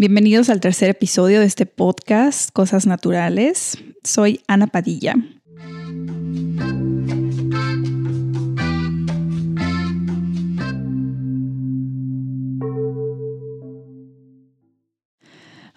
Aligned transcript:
Bienvenidos 0.00 0.48
al 0.48 0.60
tercer 0.60 0.88
episodio 0.88 1.40
de 1.40 1.44
este 1.44 1.66
podcast, 1.66 2.52
Cosas 2.54 2.86
Naturales. 2.86 3.76
Soy 4.02 4.40
Ana 4.48 4.66
Padilla. 4.66 5.14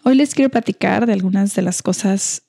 Hoy 0.06 0.16
les 0.16 0.34
quiero 0.34 0.50
platicar 0.50 1.06
de 1.06 1.12
algunas 1.12 1.54
de 1.56 1.62
las 1.62 1.82
cosas 1.82 2.44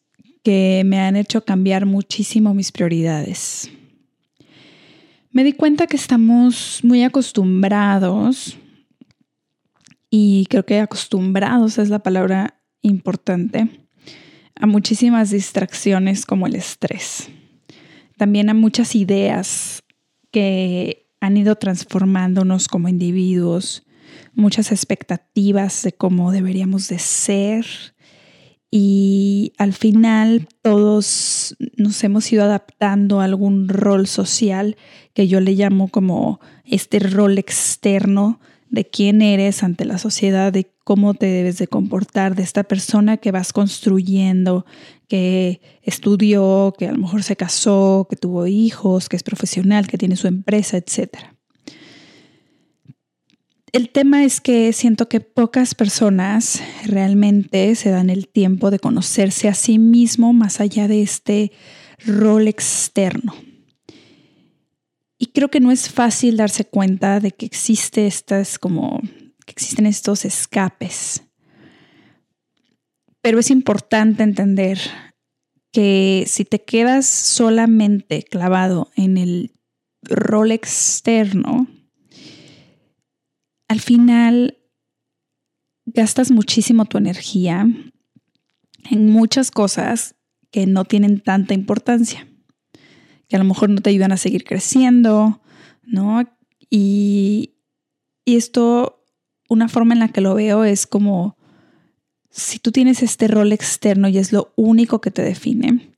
que 0.44 0.84
me 0.86 1.00
han 1.00 1.16
hecho 1.16 1.44
cambiar 1.44 1.86
muchísimo 1.86 2.54
mis 2.54 2.70
prioridades. 2.70 3.68
Me 5.32 5.42
di 5.42 5.52
cuenta 5.52 5.88
que 5.88 5.96
estamos 5.96 6.78
muy 6.84 7.02
acostumbrados 7.02 8.58
y 10.16 10.46
creo 10.48 10.64
que 10.64 10.78
acostumbrados 10.78 11.76
es 11.78 11.88
la 11.88 11.98
palabra 11.98 12.60
importante 12.82 13.68
a 14.54 14.64
muchísimas 14.64 15.30
distracciones 15.30 16.24
como 16.24 16.46
el 16.46 16.54
estrés. 16.54 17.30
También 18.16 18.48
a 18.48 18.54
muchas 18.54 18.94
ideas 18.94 19.82
que 20.30 21.08
han 21.20 21.36
ido 21.36 21.56
transformándonos 21.56 22.68
como 22.68 22.88
individuos, 22.88 23.82
muchas 24.34 24.70
expectativas 24.70 25.82
de 25.82 25.90
cómo 25.90 26.30
deberíamos 26.30 26.86
de 26.86 27.00
ser 27.00 27.66
y 28.70 29.52
al 29.58 29.72
final 29.72 30.46
todos 30.62 31.56
nos 31.76 32.04
hemos 32.04 32.32
ido 32.32 32.44
adaptando 32.44 33.20
a 33.20 33.24
algún 33.24 33.68
rol 33.68 34.06
social 34.06 34.76
que 35.12 35.26
yo 35.26 35.40
le 35.40 35.54
llamo 35.54 35.88
como 35.88 36.38
este 36.64 37.00
rol 37.00 37.36
externo 37.36 38.38
de 38.74 38.84
quién 38.84 39.22
eres 39.22 39.62
ante 39.62 39.84
la 39.84 39.98
sociedad, 39.98 40.52
de 40.52 40.70
cómo 40.84 41.14
te 41.14 41.26
debes 41.26 41.58
de 41.58 41.66
comportar, 41.66 42.34
de 42.34 42.42
esta 42.42 42.64
persona 42.64 43.16
que 43.16 43.30
vas 43.30 43.52
construyendo, 43.52 44.66
que 45.08 45.60
estudió, 45.82 46.74
que 46.78 46.88
a 46.88 46.92
lo 46.92 46.98
mejor 46.98 47.22
se 47.22 47.36
casó, 47.36 48.06
que 48.10 48.16
tuvo 48.16 48.46
hijos, 48.46 49.08
que 49.08 49.16
es 49.16 49.22
profesional, 49.22 49.86
que 49.86 49.98
tiene 49.98 50.16
su 50.16 50.26
empresa, 50.26 50.76
etc. 50.76 51.16
El 53.72 53.90
tema 53.90 54.24
es 54.24 54.40
que 54.40 54.72
siento 54.72 55.08
que 55.08 55.20
pocas 55.20 55.74
personas 55.74 56.62
realmente 56.84 57.74
se 57.74 57.90
dan 57.90 58.10
el 58.10 58.28
tiempo 58.28 58.70
de 58.70 58.78
conocerse 58.78 59.48
a 59.48 59.54
sí 59.54 59.78
mismo 59.78 60.32
más 60.32 60.60
allá 60.60 60.86
de 60.86 61.02
este 61.02 61.52
rol 62.06 62.46
externo. 62.46 63.34
Y 65.18 65.26
creo 65.26 65.48
que 65.48 65.60
no 65.60 65.70
es 65.70 65.88
fácil 65.88 66.36
darse 66.36 66.64
cuenta 66.64 67.20
de 67.20 67.30
que 67.30 67.46
estas 68.06 68.58
como 68.58 69.00
existen 69.46 69.86
estos 69.86 70.24
escapes. 70.24 71.22
Pero 73.20 73.38
es 73.38 73.50
importante 73.50 74.22
entender 74.22 74.78
que 75.72 76.24
si 76.26 76.44
te 76.44 76.62
quedas 76.62 77.06
solamente 77.06 78.22
clavado 78.22 78.90
en 78.96 79.16
el 79.16 79.52
rol 80.02 80.52
externo, 80.52 81.66
al 83.68 83.80
final 83.80 84.58
gastas 85.86 86.30
muchísimo 86.30 86.84
tu 86.84 86.98
energía 86.98 87.66
en 88.90 89.10
muchas 89.10 89.50
cosas 89.50 90.16
que 90.50 90.66
no 90.66 90.84
tienen 90.84 91.20
tanta 91.20 91.54
importancia 91.54 92.28
que 93.28 93.36
a 93.36 93.38
lo 93.38 93.44
mejor 93.44 93.70
no 93.70 93.80
te 93.80 93.90
ayudan 93.90 94.12
a 94.12 94.16
seguir 94.16 94.44
creciendo, 94.44 95.40
¿no? 95.82 96.22
Y, 96.70 97.50
esto, 98.26 99.04
una 99.50 99.68
forma 99.68 99.92
en 99.92 100.00
la 100.00 100.08
que 100.08 100.22
lo 100.22 100.34
veo 100.34 100.64
es 100.64 100.86
como 100.86 101.36
si 102.30 102.58
tú 102.58 102.72
tienes 102.72 103.02
este 103.02 103.28
rol 103.28 103.52
externo 103.52 104.08
y 104.08 104.16
es 104.16 104.32
lo 104.32 104.52
único 104.56 105.00
que 105.00 105.10
te 105.10 105.22
define, 105.22 105.94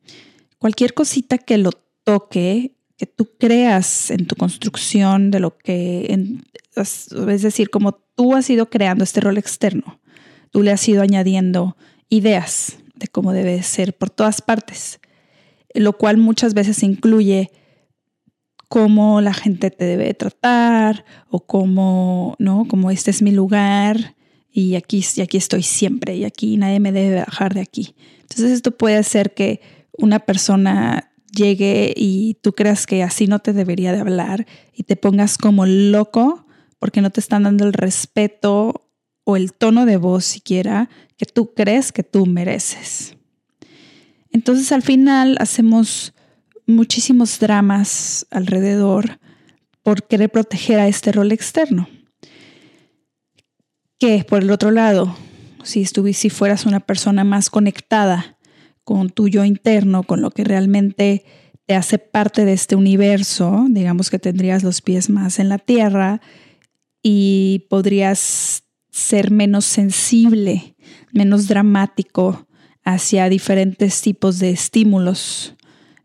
cualquier 0.58 0.92
cosita 0.92 1.38
que 1.38 1.56
lo 1.56 1.70
toque, 2.02 2.77
que 2.96 3.06
tú 3.06 3.30
creas 3.39 4.11
en 4.11 4.27
tu 4.27 4.34
construcción 4.34 5.30
de 5.30 5.39
lo 5.39 5.56
que, 5.56 6.34
es 6.74 7.42
decir, 7.42 7.70
como 7.70 7.92
tú 7.92 8.34
has 8.34 8.51
ido 8.51 8.68
creando 8.68 9.05
este 9.05 9.20
rol 9.20 9.39
externo, 9.39 10.01
tú 10.51 10.62
le 10.62 10.72
has 10.72 10.86
ido 10.89 11.02
añadiendo 11.02 11.77
ideas 12.08 12.77
de 12.96 13.06
cómo 13.06 13.33
debe 13.33 13.62
ser 13.62 13.96
por 13.96 14.11
todas 14.11 14.42
partes 14.42 14.98
lo 15.77 15.97
cual 15.97 16.17
muchas 16.17 16.55
veces 16.55 16.83
incluye 16.83 17.51
cómo 18.69 19.20
la 19.20 19.33
gente 19.33 19.70
te 19.70 19.85
debe 19.85 20.14
tratar 20.14 21.05
o 21.31 21.41
cómo, 21.47 22.35
¿no? 22.39 22.67
Como 22.69 22.91
este 22.91 23.11
es 23.11 23.23
mi 23.23 23.31
lugar 23.31 24.17
y 24.51 24.75
aquí, 24.75 25.05
y 25.17 25.20
aquí 25.20 25.37
estoy 25.37 25.63
siempre 25.63 26.17
y 26.17 26.25
aquí 26.25 26.57
nadie 26.57 26.81
me 26.81 26.92
debe 26.92 27.17
bajar 27.17 27.55
de 27.55 27.61
aquí. 27.61 27.95
Entonces 28.23 28.53
esto 28.53 28.73
puede 28.73 28.97
hacer 28.97 29.35
que 29.35 29.61
una 29.98 30.20
persona 30.20 31.13
llegue 31.35 31.93
y 31.97 32.35
tú 32.43 32.55
creas 32.55 32.87
que 32.87 33.03
así 33.03 33.27
no 33.27 33.39
te 33.39 33.53
debería 33.53 33.93
de 33.93 34.01
hablar 34.01 34.47
y 34.75 34.85
te 34.85 34.97
pongas 34.97 35.39
como 35.39 35.67
loco 35.67 36.47
porque 36.79 37.01
no 37.01 37.11
te 37.11 37.20
están 37.20 37.45
dando 37.45 37.64
el 37.64 37.73
respeto 37.73 38.89
o 39.25 39.37
el 39.37 39.53
tono 39.53 39.87
de 39.87 39.97
voz 39.97 40.25
siquiera 40.25 40.89
que 41.17 41.27
tú 41.27 41.55
crees 41.55 41.93
que 41.93 42.03
tú 42.03 42.27
mereces. 42.27 43.15
Entonces 44.36 44.70
al 44.70 44.83
final 44.83 45.39
hacemos 45.41 46.13
muchísimos 46.67 47.39
dramas 47.39 48.27
alrededor 48.30 49.19
por 49.83 50.07
querer 50.07 50.29
proteger 50.29 50.79
a 50.79 50.89
este 50.89 51.11
rol 51.11 51.33
externo. 51.33 51.89
Que 53.98 54.27
por 54.29 54.42
el 54.42 54.51
otro 54.51 54.73
lado, 54.73 55.17
si, 55.64 55.86
si 55.86 56.29
fueras 56.29 56.67
una 56.67 56.80
persona 56.80 57.25
más 57.25 57.48
conectada 57.48 58.36
con 58.85 59.08
tu 59.08 59.27
yo 59.29 59.42
interno, 59.42 60.02
con 60.02 60.20
lo 60.20 60.30
que 60.30 60.45
realmente 60.45 61.25
te 61.64 61.75
hace 61.75 61.98
parte 61.98 62.45
de 62.45 62.52
este 62.52 62.77
universo, 62.77 63.64
digamos 63.70 64.11
que 64.11 64.19
tendrías 64.19 64.63
los 64.63 64.83
pies 64.83 65.08
más 65.08 65.39
en 65.39 65.48
la 65.48 65.57
tierra 65.57 66.20
y 67.02 67.64
podrías 67.70 68.64
ser 68.91 69.30
menos 69.30 69.64
sensible, 69.64 70.77
menos 71.11 71.48
dramático, 71.48 72.46
hacia 72.86 73.29
diferentes 73.29 74.01
tipos 74.01 74.39
de 74.39 74.51
estímulos 74.51 75.57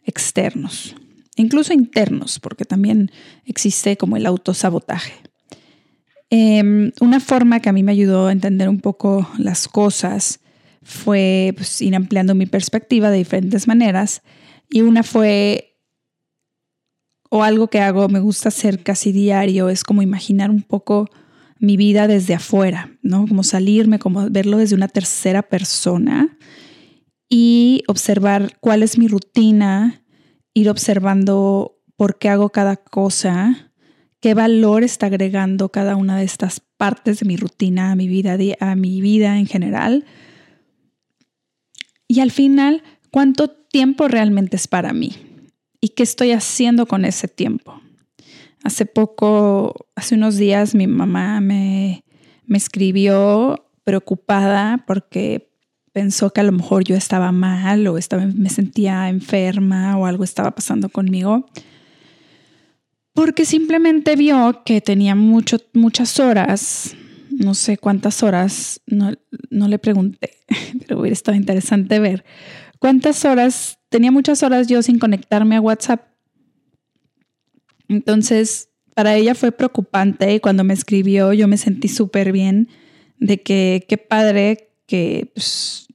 externos, 0.03 0.96
incluso 1.36 1.74
internos, 1.74 2.40
porque 2.40 2.66
también 2.66 3.12
existe 3.46 3.97
como 3.97 4.18
el 4.18 4.25
autosabotaje. 4.25 5.14
Em, 6.31 6.91
una 7.00 7.20
forma 7.20 7.59
que 7.59 7.70
a 7.70 7.72
mí 7.72 7.84
me 7.84 7.91
ayudó 7.91 8.28
a 8.28 8.31
entender 8.31 8.68
un 8.68 8.80
poco 8.80 9.30
las 9.38 9.68
cosas 9.68 10.40
fue 10.81 11.53
pues, 11.56 11.84
ir 11.84 11.96
ampliando 11.96 12.34
mi 12.34 12.47
perspectiva 12.47 13.12
de 13.12 13.20
diferentes 13.20 13.68
maneras 13.68 14.24
y 14.68 14.81
una 14.81 15.03
fue, 15.03 15.78
o 17.30 17.44
algo 17.44 17.68
que 17.68 17.80
hago, 17.80 18.09
me 18.09 18.20
gusta 18.20 18.50
hacer 18.50 18.81
casi 18.81 19.12
diario, 19.12 19.70
es 19.70 19.84
como 19.84 20.02
imaginar 20.02 20.50
un 20.50 20.64
poco 20.64 21.12
mi 21.59 21.78
vida 21.78 22.08
desde 22.08 22.34
afuera, 22.34 22.90
¿no? 23.03 23.28
Como 23.28 23.44
salirme, 23.44 24.00
como 24.00 24.28
verlo 24.31 24.58
desde 24.58 24.74
una 24.74 24.88
tercera 24.88 25.44
persona 25.44 26.40
y 27.34 27.86
observar 27.88 28.58
cuál 28.59 28.84
es 28.84 28.97
mi 28.97 29.08
rutina, 29.08 30.03
ir 30.53 30.69
observando 30.69 31.80
por 31.96 32.19
qué 32.19 32.28
hago 32.28 32.50
cada 32.50 32.75
cosa, 32.75 33.72
qué 34.19 34.34
valor 34.34 34.84
está 34.84 35.06
agregando 35.06 35.70
cada 35.70 35.96
una 35.96 36.18
de 36.18 36.25
estas 36.25 36.59
partes 36.59 37.22
de 37.22 37.25
mi 37.25 37.38
rutina 37.38 37.91
a 37.91 37.96
mi 37.96 38.09
vida, 38.09 38.38
a 38.59 38.75
mi 38.75 39.00
vida 39.00 39.38
en 39.38 39.46
general. 39.46 40.03
Y 42.06 42.20
al 42.20 42.31
final, 42.31 42.84
cuánto 43.12 43.47
tiempo 43.47 44.09
realmente 44.09 44.58
es 44.58 44.68
para 44.68 44.91
mí 44.91 45.16
y 45.80 45.90
qué 45.90 46.03
estoy 46.03 46.34
haciendo 46.34 46.86
con 46.86 47.06
ese 47.06 47.30
tiempo. 47.30 47.81
Hace 48.62 48.86
poco, 48.86 49.88
hace 49.96 50.16
unos 50.16 50.36
días, 50.36 50.75
mi 50.75 50.86
mamá 50.86 51.40
me, 51.40 52.03
me 52.46 52.58
escribió 52.58 53.70
preocupada 53.86 54.84
porque 54.85 55.51
pensó 55.91 56.32
que 56.32 56.41
a 56.41 56.43
lo 56.43 56.52
mejor 56.52 56.84
yo 56.84 56.96
estaba 56.96 57.32
mal 57.32 57.88
o 57.88 57.97
estaba, 57.97 58.26
me 58.26 58.49
sentía 58.49 59.09
enferma 59.09 59.97
o 59.97 60.05
algo 60.05 60.23
estaba 60.23 60.52
pasando 60.52 60.90
conmigo. 60.90 61.46
Porque 63.14 63.46
simplemente 63.46 64.16
vio 64.16 64.61
que 64.66 64.79
tenía 64.79 65.16
mucho, 65.16 65.58
muchas 65.73 66.20
horas, 66.20 66.96
no 67.29 67.53
sé 67.53 67.78
cuántas 67.78 68.23
horas, 68.23 68.82
no, 68.88 69.11
no 69.49 69.67
le 69.67 69.79
pregunté, 69.79 70.32
pero 70.88 70.99
hubiera 70.99 71.14
estado 71.14 71.35
interesante 71.35 71.99
ver 71.99 72.23
cuántas 72.79 73.26
horas, 73.26 73.79
tenía 73.90 74.11
muchas 74.11 74.43
horas 74.43 74.67
yo 74.67 74.82
sin 74.82 74.97
conectarme 74.97 75.55
a 75.58 75.61
WhatsApp. 75.61 76.08
Entonces, 77.90 78.70
para 78.96 79.16
ella 79.16 79.35
fue 79.35 79.52
preocupante 79.52 80.34
y 80.34 80.40
cuando 80.40 80.64
me 80.64 80.73
escribió 80.73 81.34
yo 81.34 81.47
me 81.47 81.58
sentí 81.58 81.90
súper 81.90 82.32
bien 82.32 82.70
de 83.20 83.41
que 83.41 83.85
qué 83.88 83.97
padre 83.97 84.71
que 84.91 85.32
pues, 85.34 85.88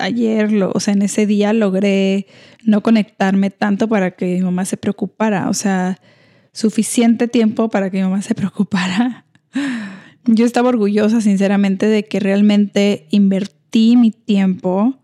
ayer, 0.00 0.52
o 0.64 0.80
sea, 0.80 0.94
en 0.94 1.02
ese 1.02 1.26
día 1.26 1.52
logré 1.52 2.26
no 2.64 2.82
conectarme 2.82 3.50
tanto 3.50 3.88
para 3.88 4.16
que 4.16 4.34
mi 4.34 4.40
mamá 4.40 4.64
se 4.64 4.76
preocupara, 4.76 5.48
o 5.48 5.54
sea, 5.54 6.00
suficiente 6.52 7.28
tiempo 7.28 7.68
para 7.68 7.88
que 7.88 7.98
mi 7.98 8.02
mamá 8.02 8.22
se 8.22 8.34
preocupara. 8.40 9.26
yo 10.24 10.44
estaba 10.44 10.70
orgullosa, 10.70 11.20
sinceramente, 11.20 11.86
de 11.86 12.04
que 12.04 12.18
realmente 12.18 13.06
invertí 13.10 13.96
mi 13.96 14.10
tiempo 14.10 14.98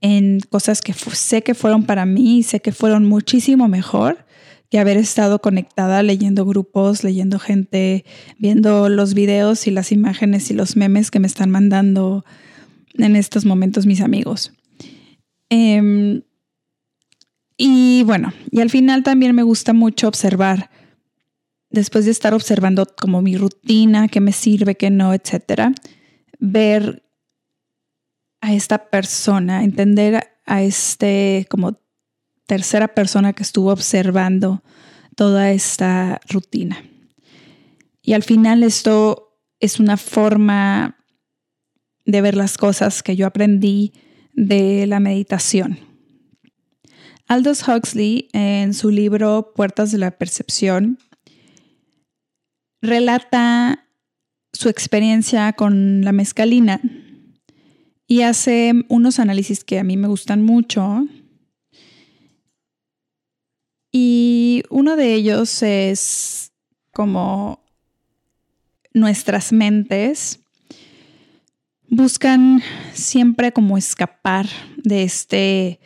en 0.00 0.40
cosas 0.50 0.82
que 0.82 0.94
sé 0.94 1.42
que 1.44 1.54
fueron 1.54 1.84
para 1.84 2.06
mí 2.06 2.38
y 2.38 2.42
sé 2.42 2.58
que 2.58 2.72
fueron 2.72 3.04
muchísimo 3.04 3.68
mejor 3.68 4.26
que 4.72 4.78
haber 4.78 4.96
estado 4.96 5.38
conectada 5.42 6.02
leyendo 6.02 6.46
grupos, 6.46 7.04
leyendo 7.04 7.38
gente, 7.38 8.06
viendo 8.38 8.88
los 8.88 9.12
videos 9.12 9.66
y 9.66 9.70
las 9.70 9.92
imágenes 9.92 10.50
y 10.50 10.54
los 10.54 10.76
memes 10.76 11.10
que 11.10 11.20
me 11.20 11.26
están 11.26 11.50
mandando 11.50 12.24
en 12.94 13.14
estos 13.14 13.44
momentos 13.44 13.84
mis 13.84 14.00
amigos. 14.00 14.54
Em, 15.50 16.22
y 17.58 18.02
bueno, 18.04 18.32
y 18.50 18.62
al 18.62 18.70
final 18.70 19.02
también 19.02 19.34
me 19.34 19.42
gusta 19.42 19.74
mucho 19.74 20.08
observar, 20.08 20.70
después 21.68 22.06
de 22.06 22.10
estar 22.10 22.32
observando 22.32 22.86
como 22.98 23.20
mi 23.20 23.36
rutina, 23.36 24.08
qué 24.08 24.22
me 24.22 24.32
sirve, 24.32 24.76
qué 24.76 24.88
no, 24.88 25.12
etcétera, 25.12 25.74
ver 26.38 27.02
a 28.40 28.54
esta 28.54 28.88
persona, 28.88 29.64
entender 29.64 30.30
a 30.46 30.62
este 30.62 31.46
como 31.50 31.81
tercera 32.52 32.88
persona 32.88 33.32
que 33.32 33.42
estuvo 33.42 33.72
observando 33.72 34.62
toda 35.16 35.52
esta 35.52 36.20
rutina. 36.28 36.84
Y 38.02 38.12
al 38.12 38.22
final 38.22 38.62
esto 38.62 39.38
es 39.58 39.80
una 39.80 39.96
forma 39.96 40.98
de 42.04 42.20
ver 42.20 42.36
las 42.36 42.58
cosas 42.58 43.02
que 43.02 43.16
yo 43.16 43.26
aprendí 43.26 43.94
de 44.34 44.86
la 44.86 45.00
meditación. 45.00 45.78
Aldous 47.26 47.66
Huxley, 47.66 48.28
en 48.34 48.74
su 48.74 48.90
libro 48.90 49.54
Puertas 49.56 49.90
de 49.90 49.96
la 49.96 50.10
Percepción, 50.10 50.98
relata 52.82 53.88
su 54.52 54.68
experiencia 54.68 55.54
con 55.54 56.04
la 56.04 56.12
mezcalina 56.12 56.82
y 58.06 58.20
hace 58.20 58.74
unos 58.90 59.18
análisis 59.20 59.64
que 59.64 59.78
a 59.78 59.84
mí 59.84 59.96
me 59.96 60.08
gustan 60.08 60.42
mucho. 60.42 61.06
Y 63.92 64.62
uno 64.70 64.96
de 64.96 65.12
ellos 65.12 65.62
es 65.62 66.52
como 66.92 67.62
nuestras 68.94 69.52
mentes 69.52 70.40
buscan 71.88 72.62
siempre 72.94 73.52
como 73.52 73.76
escapar 73.76 74.46
de 74.78 75.02
este 75.02 75.78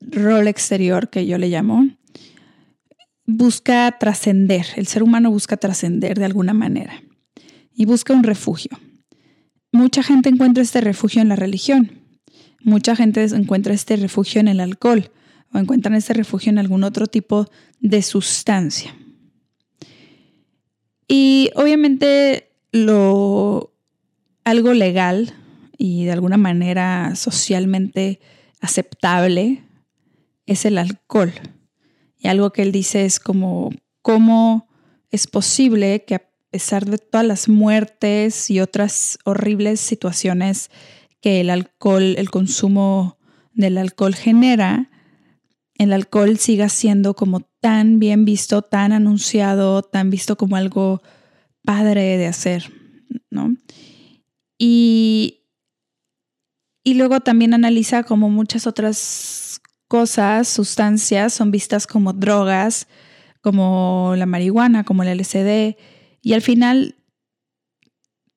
rol 0.00 0.48
exterior 0.48 1.10
que 1.10 1.26
yo 1.26 1.36
le 1.36 1.48
llamo. 1.48 1.88
Busca 3.26 3.98
trascender, 4.00 4.66
el 4.76 4.86
ser 4.86 5.02
humano 5.02 5.30
busca 5.30 5.58
trascender 5.58 6.18
de 6.18 6.24
alguna 6.24 6.54
manera 6.54 7.02
y 7.74 7.84
busca 7.84 8.14
un 8.14 8.22
refugio. 8.22 8.70
Mucha 9.72 10.02
gente 10.02 10.30
encuentra 10.30 10.62
este 10.62 10.80
refugio 10.80 11.20
en 11.20 11.28
la 11.28 11.36
religión, 11.36 12.00
mucha 12.62 12.96
gente 12.96 13.22
encuentra 13.22 13.74
este 13.74 13.96
refugio 13.96 14.40
en 14.40 14.48
el 14.48 14.58
alcohol 14.58 15.10
o 15.52 15.58
encuentran 15.58 15.94
este 15.94 16.14
refugio 16.14 16.50
en 16.50 16.58
algún 16.58 16.84
otro 16.84 17.06
tipo 17.06 17.48
de 17.80 18.02
sustancia. 18.02 18.94
Y 21.08 21.50
obviamente 21.56 22.52
lo 22.72 23.74
algo 24.44 24.72
legal 24.72 25.34
y 25.76 26.04
de 26.04 26.12
alguna 26.12 26.36
manera 26.36 27.14
socialmente 27.16 28.20
aceptable 28.60 29.64
es 30.46 30.64
el 30.64 30.78
alcohol. 30.78 31.32
Y 32.18 32.28
algo 32.28 32.52
que 32.52 32.62
él 32.62 32.72
dice 32.72 33.04
es 33.04 33.18
como, 33.18 33.70
¿cómo 34.00 34.68
es 35.10 35.26
posible 35.26 36.04
que 36.04 36.14
a 36.16 36.22
pesar 36.50 36.86
de 36.86 36.98
todas 36.98 37.26
las 37.26 37.48
muertes 37.48 38.50
y 38.50 38.60
otras 38.60 39.18
horribles 39.24 39.80
situaciones 39.80 40.70
que 41.20 41.40
el 41.40 41.50
alcohol, 41.50 42.14
el 42.16 42.30
consumo 42.30 43.18
del 43.54 43.78
alcohol 43.78 44.14
genera, 44.14 44.90
el 45.82 45.92
alcohol 45.92 46.38
siga 46.38 46.68
siendo 46.68 47.14
como 47.14 47.40
tan 47.60 47.98
bien 47.98 48.24
visto, 48.24 48.62
tan 48.62 48.92
anunciado, 48.92 49.82
tan 49.82 50.10
visto 50.10 50.36
como 50.36 50.56
algo 50.56 51.02
padre 51.64 52.16
de 52.16 52.26
hacer, 52.26 52.72
¿no? 53.30 53.56
Y 54.58 55.42
y 56.84 56.94
luego 56.94 57.20
también 57.20 57.54
analiza 57.54 58.02
como 58.02 58.28
muchas 58.28 58.66
otras 58.66 59.60
cosas, 59.86 60.48
sustancias, 60.48 61.32
son 61.32 61.50
vistas 61.50 61.86
como 61.86 62.12
drogas, 62.12 62.88
como 63.40 64.14
la 64.16 64.26
marihuana, 64.26 64.84
como 64.84 65.02
el 65.02 65.18
LSD, 65.18 65.76
y 66.22 66.32
al 66.32 66.42
final 66.42 66.96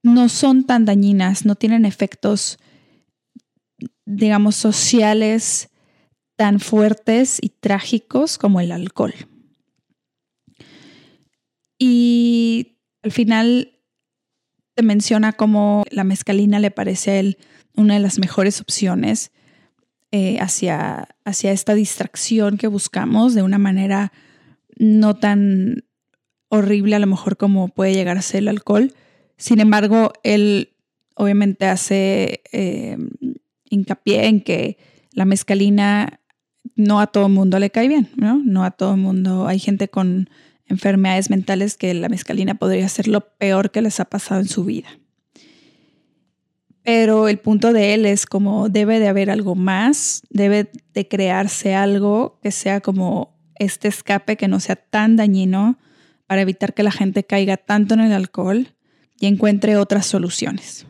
no 0.03 0.29
son 0.29 0.65
tan 0.65 0.85
dañinas, 0.85 1.45
no 1.45 1.55
tienen 1.55 1.85
efectos, 1.85 2.59
digamos, 4.05 4.55
sociales 4.55 5.69
tan 6.35 6.59
fuertes 6.59 7.39
y 7.41 7.49
trágicos 7.49 8.37
como 8.37 8.59
el 8.59 8.71
alcohol. 8.71 9.13
Y 11.77 12.77
al 13.03 13.11
final 13.11 13.79
te 14.73 14.83
menciona 14.83 15.33
cómo 15.33 15.83
la 15.89 16.03
mezcalina 16.03 16.59
le 16.59 16.71
parece 16.71 17.11
a 17.11 17.19
él 17.19 17.37
una 17.75 17.95
de 17.95 17.99
las 17.99 18.19
mejores 18.19 18.61
opciones 18.61 19.31
eh, 20.11 20.37
hacia, 20.39 21.09
hacia 21.25 21.51
esta 21.51 21.73
distracción 21.73 22.57
que 22.57 22.67
buscamos 22.67 23.33
de 23.33 23.41
una 23.41 23.57
manera 23.57 24.11
no 24.77 25.15
tan 25.15 25.85
horrible 26.49 26.95
a 26.95 26.99
lo 26.99 27.07
mejor 27.07 27.37
como 27.37 27.69
puede 27.69 27.93
llegar 27.93 28.17
a 28.17 28.21
ser 28.21 28.39
el 28.39 28.47
alcohol. 28.49 28.93
Sin 29.37 29.59
embargo, 29.59 30.13
él 30.23 30.73
obviamente 31.15 31.65
hace 31.65 32.41
eh, 32.51 32.97
hincapié 33.69 34.27
en 34.27 34.41
que 34.41 34.77
la 35.11 35.25
mezcalina 35.25 36.19
no 36.75 36.99
a 36.99 37.07
todo 37.07 37.29
mundo 37.29 37.59
le 37.59 37.69
cae 37.69 37.87
bien, 37.87 38.09
¿no? 38.15 38.41
No 38.43 38.63
a 38.63 38.71
todo 38.71 38.95
el 38.95 39.01
mundo. 39.01 39.47
Hay 39.47 39.59
gente 39.59 39.87
con 39.87 40.29
enfermedades 40.67 41.29
mentales 41.29 41.77
que 41.77 41.93
la 41.93 42.09
mezcalina 42.09 42.55
podría 42.55 42.89
ser 42.89 43.07
lo 43.07 43.21
peor 43.21 43.71
que 43.71 43.81
les 43.81 43.99
ha 43.99 44.05
pasado 44.05 44.41
en 44.41 44.47
su 44.47 44.65
vida. 44.65 44.87
Pero 46.83 47.27
el 47.27 47.39
punto 47.39 47.73
de 47.73 47.93
él 47.93 48.05
es 48.05 48.25
como 48.25 48.69
debe 48.69 48.99
de 48.99 49.07
haber 49.07 49.31
algo 49.31 49.55
más, 49.55 50.21
debe 50.29 50.69
de 50.93 51.07
crearse 51.07 51.73
algo 51.73 52.39
que 52.43 52.51
sea 52.51 52.81
como 52.81 53.35
este 53.55 53.87
escape 53.87 54.37
que 54.37 54.47
no 54.47 54.59
sea 54.59 54.75
tan 54.75 55.15
dañino 55.15 55.79
para 56.27 56.41
evitar 56.41 56.73
que 56.73 56.83
la 56.83 56.91
gente 56.91 57.23
caiga 57.23 57.57
tanto 57.57 57.93
en 57.93 58.01
el 58.01 58.11
alcohol 58.11 58.75
y 59.19 59.27
encuentre 59.27 59.77
otras 59.77 60.05
soluciones. 60.05 60.85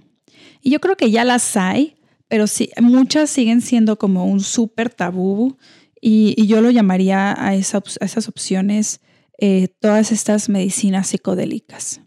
Y 0.62 0.72
yo 0.72 0.80
creo 0.80 0.98
que 0.98 1.12
ya 1.12 1.24
las 1.24 1.56
hay, 1.56 1.96
pero 2.28 2.48
sí, 2.48 2.70
muchas 2.82 3.30
siguen 3.30 3.62
siendo 3.62 3.98
como 3.98 4.26
un 4.26 4.40
súper 4.40 4.90
tabú 4.90 5.58
y, 6.02 6.46
yo 6.46 6.62
lo 6.62 6.70
llamaría 6.70 7.34
a, 7.38 7.56
esas 7.56 8.28
opciones 8.28 9.02
eh, 9.38 9.68
todas 9.80 10.12
estas 10.12 10.50
medicinas 10.50 11.08
psicodélicas 11.08 12.02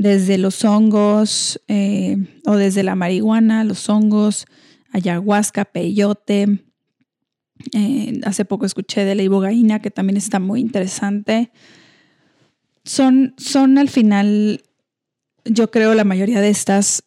desde 0.00 0.38
los 0.38 0.64
hongos 0.64 1.60
eh, 1.68 2.16
o 2.46 2.56
desde 2.56 2.82
la 2.82 2.94
marihuana, 2.94 3.64
los 3.64 3.86
hongos, 3.90 4.46
ayahuasca, 4.92 5.66
peyote. 5.66 6.64
Eh, 7.74 8.18
hace 8.24 8.46
poco 8.46 8.64
escuché 8.64 9.04
de 9.04 9.14
la 9.14 9.22
ibogaína, 9.22 9.82
que 9.82 9.90
también 9.90 10.16
está 10.16 10.40
muy 10.40 10.60
interesante. 10.60 11.52
Son, 12.82 13.34
son 13.36 13.76
al 13.76 13.90
final, 13.90 14.62
yo 15.44 15.70
creo, 15.70 15.92
la 15.92 16.04
mayoría 16.04 16.40
de 16.40 16.48
estas 16.48 17.04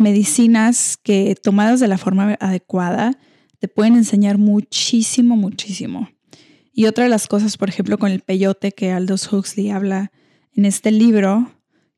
medicinas 0.00 0.96
que 0.96 1.34
tomadas 1.40 1.80
de 1.80 1.88
la 1.88 1.98
forma 1.98 2.36
adecuada 2.40 3.18
te 3.58 3.68
pueden 3.68 3.94
enseñar 3.94 4.38
muchísimo, 4.38 5.36
muchísimo. 5.36 6.08
Y 6.72 6.86
otra 6.86 7.04
de 7.04 7.10
las 7.10 7.26
cosas, 7.26 7.56
por 7.56 7.68
ejemplo, 7.68 7.98
con 7.98 8.10
el 8.10 8.20
peyote 8.20 8.72
que 8.72 8.90
Aldous 8.90 9.32
Huxley 9.32 9.70
habla 9.70 10.12
en 10.54 10.64
este 10.64 10.90
libro, 10.90 11.52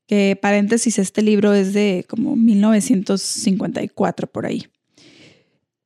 que 0.07 0.37
paréntesis, 0.41 0.99
este 0.99 1.21
libro 1.21 1.53
es 1.53 1.73
de 1.73 2.05
como 2.09 2.35
1954 2.35 4.27
por 4.27 4.45
ahí. 4.45 4.67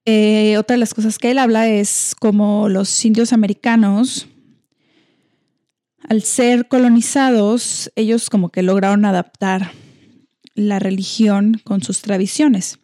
Eh, 0.05 0.57
otra 0.57 0.75
de 0.75 0.79
las 0.79 0.93
cosas 0.93 1.19
que 1.19 1.31
él 1.31 1.37
habla 1.37 1.67
es 1.67 2.15
como 2.19 2.69
los 2.69 3.05
indios 3.05 3.33
americanos, 3.33 4.27
al 6.07 6.23
ser 6.23 6.67
colonizados, 6.67 7.91
ellos 7.95 8.29
como 8.29 8.49
que 8.49 8.63
lograron 8.63 9.03
adaptar 9.03 9.71
la 10.57 10.79
religión 10.79 11.61
con 11.63 11.83
sus 11.83 12.01
tradiciones. 12.01 12.79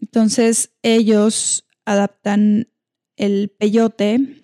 Entonces 0.00 0.70
ellos 0.82 1.66
adaptan 1.84 2.68
el 3.16 3.50
peyote 3.50 4.40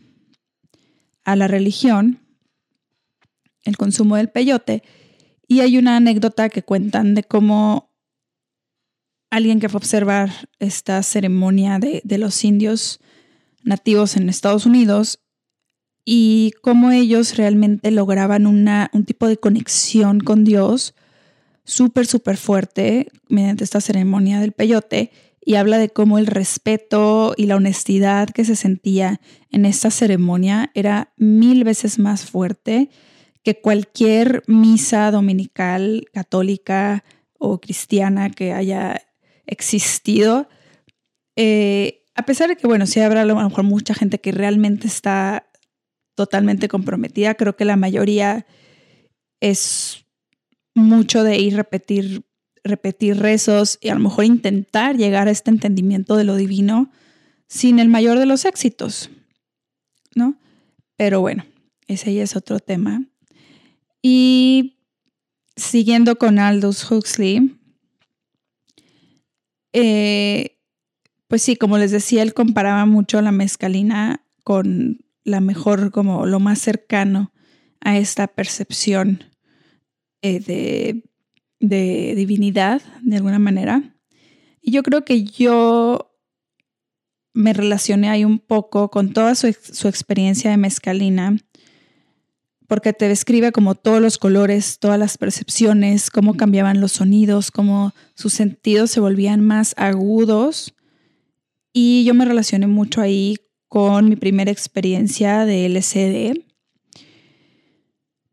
a 1.25 1.37
la 1.37 1.47
religión, 1.47 2.19
el 3.65 3.77
consumo 3.77 4.17
del 4.17 4.31
peyote, 4.31 4.83
y 5.47 5.61
hay 5.61 5.79
una 5.79 5.97
anécdota 5.97 6.49
que 6.49 6.65
cuentan 6.65 7.15
de 7.15 7.23
cómo 7.23 7.93
alguien 9.31 9.61
que 9.61 9.69
fue 9.69 9.79
a 9.79 9.83
observar 9.83 10.49
esta 10.59 11.03
ceremonia 11.05 11.79
de, 11.79 12.19
los 12.19 12.45
indios 12.45 12.99
nativos 13.63 14.17
en 14.17 14.29
Estados 14.29 14.67
Unidos 14.67 15.21
y 16.05 16.53
cómo 16.63 16.91
ellos 16.91 17.37
realmente 17.37 17.93
lograban 17.93 18.49
una, 18.49 18.91
un 18.93 19.05
tipo 19.05 19.29
de 19.29 19.37
conexión 19.37 20.19
con 20.19 20.43
Dios 20.43 20.95
súper, 21.71 22.07
súper 22.07 22.37
fuerte 22.37 23.11
mediante 23.29 23.65
esta 23.65 23.81
ceremonia 23.81 24.41
del 24.41 24.53
peyote 24.53 25.13
y 25.41 25.55
habla 25.55 25.79
de 25.79 25.89
cómo 25.89 26.19
el 26.19 26.27
respeto 26.27 27.33
y 27.37 27.47
la 27.47 27.57
honestidad 27.57 28.29
que 28.29 28.45
se 28.45 28.57
sentía 28.57 29.21
en 29.51 29.65
esta 29.65 29.91
ceremonia 29.91 30.71
era 30.75 31.13
mil 31.17 31.65
veces 31.65 31.99
más 31.99 32.25
fuerte 32.25 32.91
que 33.43 33.61
cualquier 33.61 34.43
misa 34.49 35.11
dominical 35.11 36.07
católica 36.13 37.05
o 37.39 37.61
cristiana 37.61 38.31
que 38.31 38.53
haya 38.53 39.01
existido. 39.47 40.49
Eh, 41.37 42.05
a 42.17 42.27
pesar 42.27 42.49
de 42.49 42.57
que, 42.57 42.67
bueno, 42.67 42.87
sí 42.87 43.01
habrá 43.01 43.23
a 43.23 43.25
lo 43.25 43.37
mejor 43.37 43.63
mucha 43.63 43.95
gente 43.95 44.21
que 44.21 44.33
realmente 44.33 44.89
está 44.89 45.47
totalmente 46.17 46.69
comprometida, 46.69 47.35
creo 47.35 47.57
que 47.57 47.65
la 47.65 47.77
mayoría 47.77 48.45
es 49.41 50.05
mucho 50.75 51.25
de 51.25 51.39
ir 51.39 51.57
repetir 51.57 52.25
repetir 52.65 53.17
rezos 53.19 53.79
y 53.81 53.89
a 53.89 53.95
lo 53.95 54.01
mejor 54.01 54.25
intentar 54.25 54.97
llegar 54.97 55.29
a 55.29 55.31
este 55.31 55.51
entendimiento 55.51 56.17
de 56.17 56.25
lo 56.25 56.37
divino 56.37 56.91
sin 57.49 57.79
el 57.79 57.89
mayor 57.89 58.19
de 58.19 58.27
los 58.27 58.45
éxitos, 58.45 59.11
¿no? 60.15 60.39
Pero 60.97 61.21
bueno, 61.21 61.45
ese 61.87 62.15
ya 62.15 62.23
es 62.23 62.37
otro 62.37 62.61
tema. 62.61 63.03
Y 64.03 64.79
siguiendo 65.57 66.17
con 66.17 66.39
Aldous 66.39 66.91
Huxley, 66.91 67.57
eh, 69.73 70.59
pues 71.29 71.43
sí, 71.43 71.57
como 71.57 71.79
les 71.79 71.91
decía, 71.91 72.23
él 72.23 72.35
comparaba 72.35 72.87
mucho 72.87 73.21
la 73.21 73.33
mezcalina 73.33 74.25
con 74.45 74.99
la 75.25 75.41
mejor, 75.41 75.91
como 75.91 76.27
lo 76.27 76.41
más 76.41 76.59
cercano 76.59 77.33
a 77.81 77.99
esta 77.99 78.27
percepción 78.27 79.30
eh, 80.23 80.41
de 80.41 81.11
de 81.61 82.15
divinidad, 82.17 82.83
de 83.03 83.17
alguna 83.17 83.39
manera. 83.39 83.83
Y 84.63 84.73
yo 84.73 84.83
creo 84.83 85.05
que 85.05 85.25
yo 85.25 86.17
me 87.33 87.53
relacioné 87.53 88.09
ahí 88.09 88.25
un 88.25 88.39
poco 88.39 88.91
con 88.91 89.13
toda 89.13 89.35
su, 89.35 89.47
experiencia 89.47 90.51
de 90.51 90.57
mezcalina, 90.57 91.37
porque 92.67 92.93
te 92.93 93.09
describe 93.09 93.53
como 93.53 93.75
todos 93.75 94.01
los 94.01 94.19
colores, 94.19 94.79
todas 94.79 94.99
las 94.99 95.19
percepciones, 95.19 96.11
cómo 96.11 96.37
cambiaban 96.37 96.81
los 96.81 96.93
sonidos, 96.93 97.51
cómo 97.51 97.93
sus 98.15 98.33
sentidos 98.33 98.91
se 98.91 99.01
volvían 99.01 99.41
más 99.41 99.75
agudos. 99.77 100.75
Y 101.73 102.05
yo 102.05 102.15
me 102.15 102.25
relacioné 102.25 102.67
mucho 102.67 103.01
ahí 103.01 103.37
con 103.69 104.09
mi 104.09 104.17
primera 104.17 104.51
experiencia 104.51 105.45
de 105.45 105.67
LCD 105.67 106.50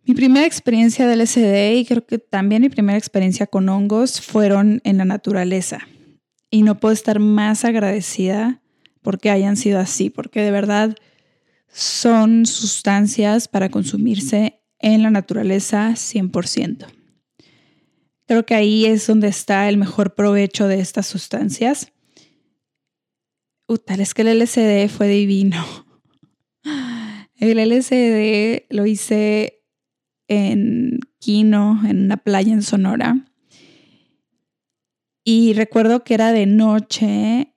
mi 0.07 0.13
primera 0.13 0.45
experiencia 0.45 1.05
del 1.05 1.19
LSD 1.19 1.75
y 1.79 1.85
creo 1.85 2.05
que 2.05 2.17
también 2.17 2.61
mi 2.61 2.69
primera 2.69 2.97
experiencia 2.97 3.45
con 3.45 3.67
hongos 3.67 4.21
fueron 4.21 4.79
en 4.85 4.97
la 4.97 5.03
naturaleza. 5.03 5.85
Y 6.49 6.63
no 6.63 6.79
puedo 6.79 6.93
estar 6.93 7.19
más 7.19 7.65
agradecida 7.65 8.61
porque 9.01 9.29
hayan 9.29 9.57
sido 9.57 9.79
así, 9.79 10.09
porque 10.09 10.41
de 10.41 10.51
verdad 10.51 10.95
son 11.67 12.45
sustancias 12.45 13.49
para 13.49 13.67
consumirse 13.67 14.61
en 14.79 15.03
la 15.03 15.11
naturaleza 15.11 15.89
100%. 15.91 16.87
Creo 18.27 18.45
que 18.45 18.55
ahí 18.55 18.85
es 18.85 19.07
donde 19.07 19.27
está 19.27 19.67
el 19.67 19.75
mejor 19.75 20.15
provecho 20.15 20.69
de 20.69 20.79
estas 20.79 21.07
sustancias. 21.07 21.91
tal 23.85 23.99
es 23.99 24.13
que 24.13 24.21
el 24.21 24.39
LSD 24.39 24.87
fue 24.89 25.09
divino. 25.09 25.65
El 27.39 27.59
LSD 27.59 28.65
lo 28.69 28.87
hice 28.87 29.56
en 30.27 30.99
Quino, 31.19 31.81
en 31.87 32.05
una 32.05 32.17
playa 32.17 32.53
en 32.53 32.61
Sonora. 32.61 33.25
Y 35.23 35.53
recuerdo 35.53 36.03
que 36.03 36.13
era 36.13 36.31
de 36.31 36.45
noche 36.45 37.53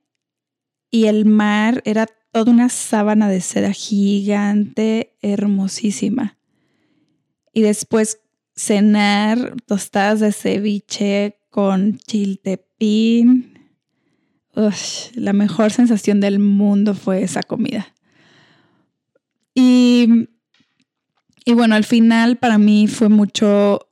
y 0.90 1.06
el 1.06 1.24
mar 1.24 1.82
era 1.84 2.06
toda 2.32 2.52
una 2.52 2.68
sábana 2.68 3.28
de 3.28 3.40
seda 3.40 3.72
gigante, 3.72 5.16
hermosísima. 5.22 6.38
Y 7.52 7.62
después 7.62 8.20
cenar 8.56 9.56
tostadas 9.66 10.20
de 10.20 10.32
ceviche 10.32 11.38
con 11.48 11.98
chiltepín. 11.98 13.58
la 15.14 15.32
mejor 15.32 15.70
sensación 15.72 16.20
del 16.20 16.38
mundo 16.38 16.94
fue 16.94 17.22
esa 17.22 17.42
comida. 17.42 17.94
Y 19.54 20.28
y 21.50 21.54
bueno, 21.54 21.74
al 21.74 21.84
final 21.84 22.36
para 22.36 22.58
mí 22.58 22.86
fue 22.86 23.08
mucho 23.08 23.88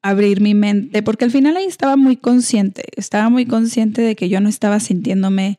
abrir 0.00 0.40
mi 0.40 0.54
mente, 0.54 1.02
porque 1.02 1.24
al 1.24 1.32
final 1.32 1.56
ahí 1.56 1.64
estaba 1.64 1.96
muy 1.96 2.16
consciente, 2.16 2.84
estaba 2.94 3.28
muy 3.30 3.46
consciente 3.46 4.00
de 4.00 4.14
que 4.14 4.28
yo 4.28 4.40
no 4.40 4.48
estaba 4.48 4.78
sintiéndome 4.78 5.58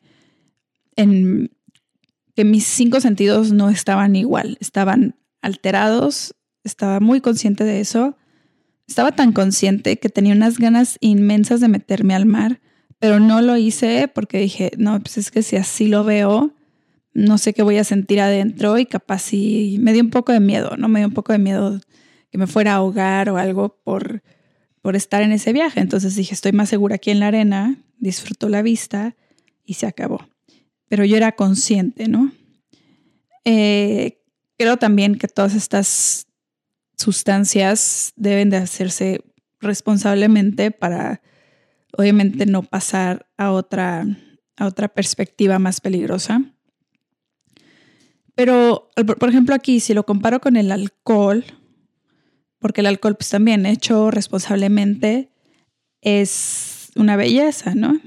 en 0.96 1.50
que 2.34 2.44
mis 2.44 2.64
cinco 2.64 3.00
sentidos 3.00 3.52
no 3.52 3.68
estaban 3.68 4.16
igual, 4.16 4.56
estaban 4.60 5.14
alterados, 5.42 6.34
estaba 6.64 7.00
muy 7.00 7.20
consciente 7.20 7.64
de 7.64 7.80
eso, 7.80 8.16
estaba 8.88 9.12
tan 9.12 9.32
consciente 9.32 9.98
que 9.98 10.08
tenía 10.08 10.32
unas 10.32 10.58
ganas 10.58 10.96
inmensas 11.00 11.60
de 11.60 11.68
meterme 11.68 12.14
al 12.14 12.24
mar, 12.24 12.60
pero 12.98 13.20
no 13.20 13.42
lo 13.42 13.58
hice 13.58 14.08
porque 14.08 14.38
dije, 14.38 14.70
no, 14.78 14.98
pues 15.00 15.18
es 15.18 15.30
que 15.30 15.42
si 15.42 15.56
así 15.56 15.86
lo 15.86 16.02
veo, 16.02 16.54
no 17.12 17.38
sé 17.38 17.52
qué 17.52 17.62
voy 17.62 17.78
a 17.78 17.84
sentir 17.84 18.20
adentro 18.20 18.78
y 18.78 18.86
capaz 18.86 19.20
sí 19.22 19.76
me 19.80 19.92
dio 19.92 20.02
un 20.02 20.10
poco 20.10 20.32
de 20.32 20.40
miedo, 20.40 20.76
¿no? 20.76 20.88
Me 20.88 21.00
dio 21.00 21.08
un 21.08 21.14
poco 21.14 21.32
de 21.32 21.38
miedo 21.38 21.80
que 22.30 22.38
me 22.38 22.46
fuera 22.46 22.72
a 22.72 22.76
ahogar 22.76 23.28
o 23.30 23.36
algo 23.36 23.80
por, 23.82 24.22
por 24.80 24.96
estar 24.96 25.22
en 25.22 25.32
ese 25.32 25.52
viaje. 25.52 25.80
Entonces 25.80 26.14
dije, 26.14 26.34
estoy 26.34 26.52
más 26.52 26.68
segura 26.68 26.96
aquí 26.96 27.10
en 27.10 27.20
la 27.20 27.28
arena, 27.28 27.76
disfruto 27.98 28.48
la 28.48 28.62
vista 28.62 29.16
y 29.64 29.74
se 29.74 29.86
acabó. 29.86 30.28
Pero 30.88 31.04
yo 31.04 31.16
era 31.16 31.32
consciente, 31.32 32.08
¿no? 32.08 32.32
Eh, 33.44 34.22
creo 34.58 34.76
también 34.76 35.16
que 35.16 35.28
todas 35.28 35.54
estas 35.54 36.26
sustancias 36.96 38.12
deben 38.16 38.50
de 38.50 38.58
hacerse 38.58 39.24
responsablemente 39.60 40.70
para, 40.70 41.22
obviamente, 41.96 42.46
no 42.46 42.62
pasar 42.62 43.28
a 43.36 43.52
otra, 43.52 44.06
a 44.56 44.66
otra 44.66 44.88
perspectiva 44.88 45.58
más 45.58 45.80
peligrosa. 45.80 46.49
Pero, 48.40 48.88
por 49.18 49.28
ejemplo, 49.28 49.54
aquí, 49.54 49.80
si 49.80 49.92
lo 49.92 50.06
comparo 50.06 50.40
con 50.40 50.56
el 50.56 50.72
alcohol, 50.72 51.44
porque 52.58 52.80
el 52.80 52.86
alcohol, 52.86 53.14
pues 53.14 53.28
también 53.28 53.66
hecho 53.66 54.10
responsablemente, 54.10 55.28
es 56.00 56.90
una 56.96 57.16
belleza, 57.16 57.74
¿no? 57.74 58.00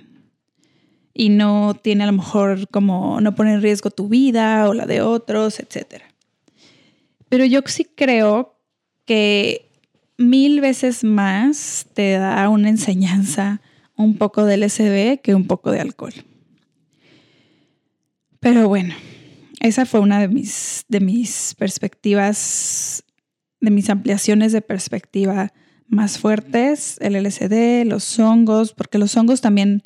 Y 1.14 1.30
no 1.30 1.76
tiene 1.80 2.06
a 2.06 2.08
lo 2.08 2.14
mejor 2.14 2.68
como, 2.70 3.22
no 3.22 3.36
pone 3.36 3.54
en 3.54 3.62
riesgo 3.62 3.92
tu 3.92 4.08
vida 4.08 4.68
o 4.68 4.74
la 4.74 4.88
de 4.88 5.02
otros, 5.02 5.60
etc. 5.60 6.02
Pero 7.30 7.46
yo 7.46 7.60
sí 7.68 7.86
creo 7.86 8.56
que 9.06 9.70
mil 10.18 10.62
veces 10.62 11.04
más 11.04 11.86
te 11.94 12.14
da 12.14 12.50
una 12.50 12.70
enseñanza 12.70 13.62
un 13.96 14.18
poco 14.18 14.46
del 14.46 14.64
LSD 14.64 15.22
que 15.22 15.36
un 15.36 15.46
poco 15.46 15.70
de 15.70 15.82
alcohol. 15.82 16.16
Pero 18.40 18.68
bueno, 18.68 18.96
esa 19.64 19.86
fue 19.86 20.02
una 20.02 20.20
de 20.20 20.28
mis, 20.28 20.86
de 20.90 21.00
mis 21.00 21.56
perspectivas, 21.58 23.04
de 23.62 23.72
mis 23.72 23.90
ampliaciones 23.90 24.52
de 24.52 24.62
perspectiva 24.62 25.54
más 25.88 26.20
fuertes, 26.20 26.98
el 27.00 27.16
LSD, 27.16 27.86
los 27.86 28.20
hongos, 28.20 28.74
porque 28.74 28.98
los 28.98 29.16
hongos 29.16 29.40
también 29.40 29.82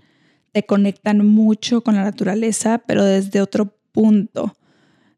te 0.51 0.65
conectan 0.65 1.23
mucho 1.23 1.81
con 1.81 1.95
la 1.95 2.03
naturaleza, 2.03 2.79
pero 2.79 3.05
desde 3.05 3.39
otro 3.39 3.77
punto. 3.91 4.55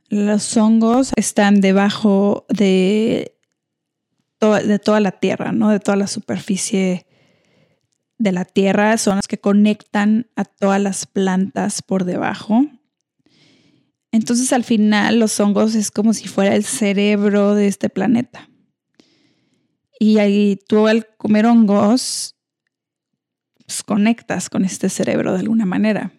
Los 0.09 0.57
hongos 0.57 1.13
están 1.15 1.61
debajo 1.61 2.45
de, 2.49 3.35
de 4.41 4.79
toda 4.79 4.99
la 4.99 5.11
tierra, 5.11 5.53
¿no? 5.53 5.69
De 5.69 5.79
toda 5.79 5.95
la 5.95 6.07
superficie 6.07 7.05
de 8.17 8.31
la 8.33 8.43
tierra, 8.43 8.97
son 8.97 9.15
los 9.15 9.27
que 9.27 9.39
conectan 9.39 10.27
a 10.35 10.43
todas 10.43 10.81
las 10.81 11.05
plantas 11.05 11.81
por 11.81 12.03
debajo. 12.03 12.65
Entonces 14.11 14.51
al 14.53 14.63
final 14.63 15.19
los 15.19 15.39
hongos 15.39 15.75
es 15.75 15.91
como 15.91 16.13
si 16.13 16.27
fuera 16.27 16.55
el 16.55 16.63
cerebro 16.63 17.53
de 17.55 17.67
este 17.67 17.89
planeta. 17.89 18.49
Y 19.99 20.17
ahí 20.17 20.57
tú 20.67 20.87
al 20.87 21.07
comer 21.17 21.45
hongos, 21.45 22.35
pues, 23.65 23.83
conectas 23.83 24.49
con 24.49 24.65
este 24.65 24.89
cerebro 24.89 25.33
de 25.33 25.39
alguna 25.39 25.65
manera. 25.65 26.13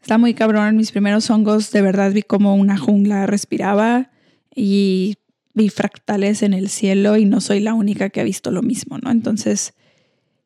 Está 0.00 0.18
muy 0.18 0.34
cabrón. 0.34 0.68
En 0.68 0.76
mis 0.76 0.92
primeros 0.92 1.30
hongos 1.30 1.70
de 1.70 1.82
verdad 1.82 2.12
vi 2.12 2.22
como 2.22 2.54
una 2.54 2.76
jungla 2.76 3.26
respiraba 3.26 4.10
y 4.54 5.16
vi 5.54 5.68
fractales 5.68 6.42
en 6.42 6.54
el 6.54 6.68
cielo 6.68 7.16
y 7.16 7.24
no 7.24 7.40
soy 7.40 7.60
la 7.60 7.74
única 7.74 8.10
que 8.10 8.20
ha 8.20 8.24
visto 8.24 8.50
lo 8.50 8.62
mismo, 8.62 8.98
¿no? 8.98 9.10
Entonces 9.10 9.74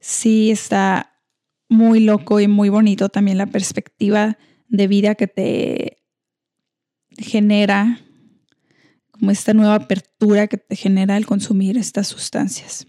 sí 0.00 0.50
está 0.50 1.12
muy 1.68 2.00
loco 2.00 2.40
y 2.40 2.49
muy 2.49 2.68
bonito 2.68 3.09
también 3.09 3.38
la 3.38 3.47
perspectiva 3.47 4.38
de 4.69 4.87
vida 4.87 5.15
que 5.15 5.27
te 5.27 5.99
genera, 7.19 8.01
como 9.11 9.31
esta 9.31 9.55
nueva 9.55 9.75
apertura 9.75 10.47
que 10.47 10.59
te 10.59 10.77
genera 10.77 11.17
el 11.17 11.27
consumir 11.27 11.79
estas 11.79 12.09
sustancias. 12.09 12.87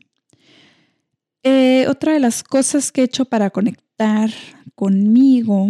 Eh, 1.44 1.86
otra 1.88 2.14
de 2.14 2.20
las 2.20 2.44
cosas 2.44 2.92
que 2.92 3.02
he 3.02 3.06
hecho 3.06 3.26
para 3.26 3.50
conectar 3.50 4.30
conmigo, 4.76 5.70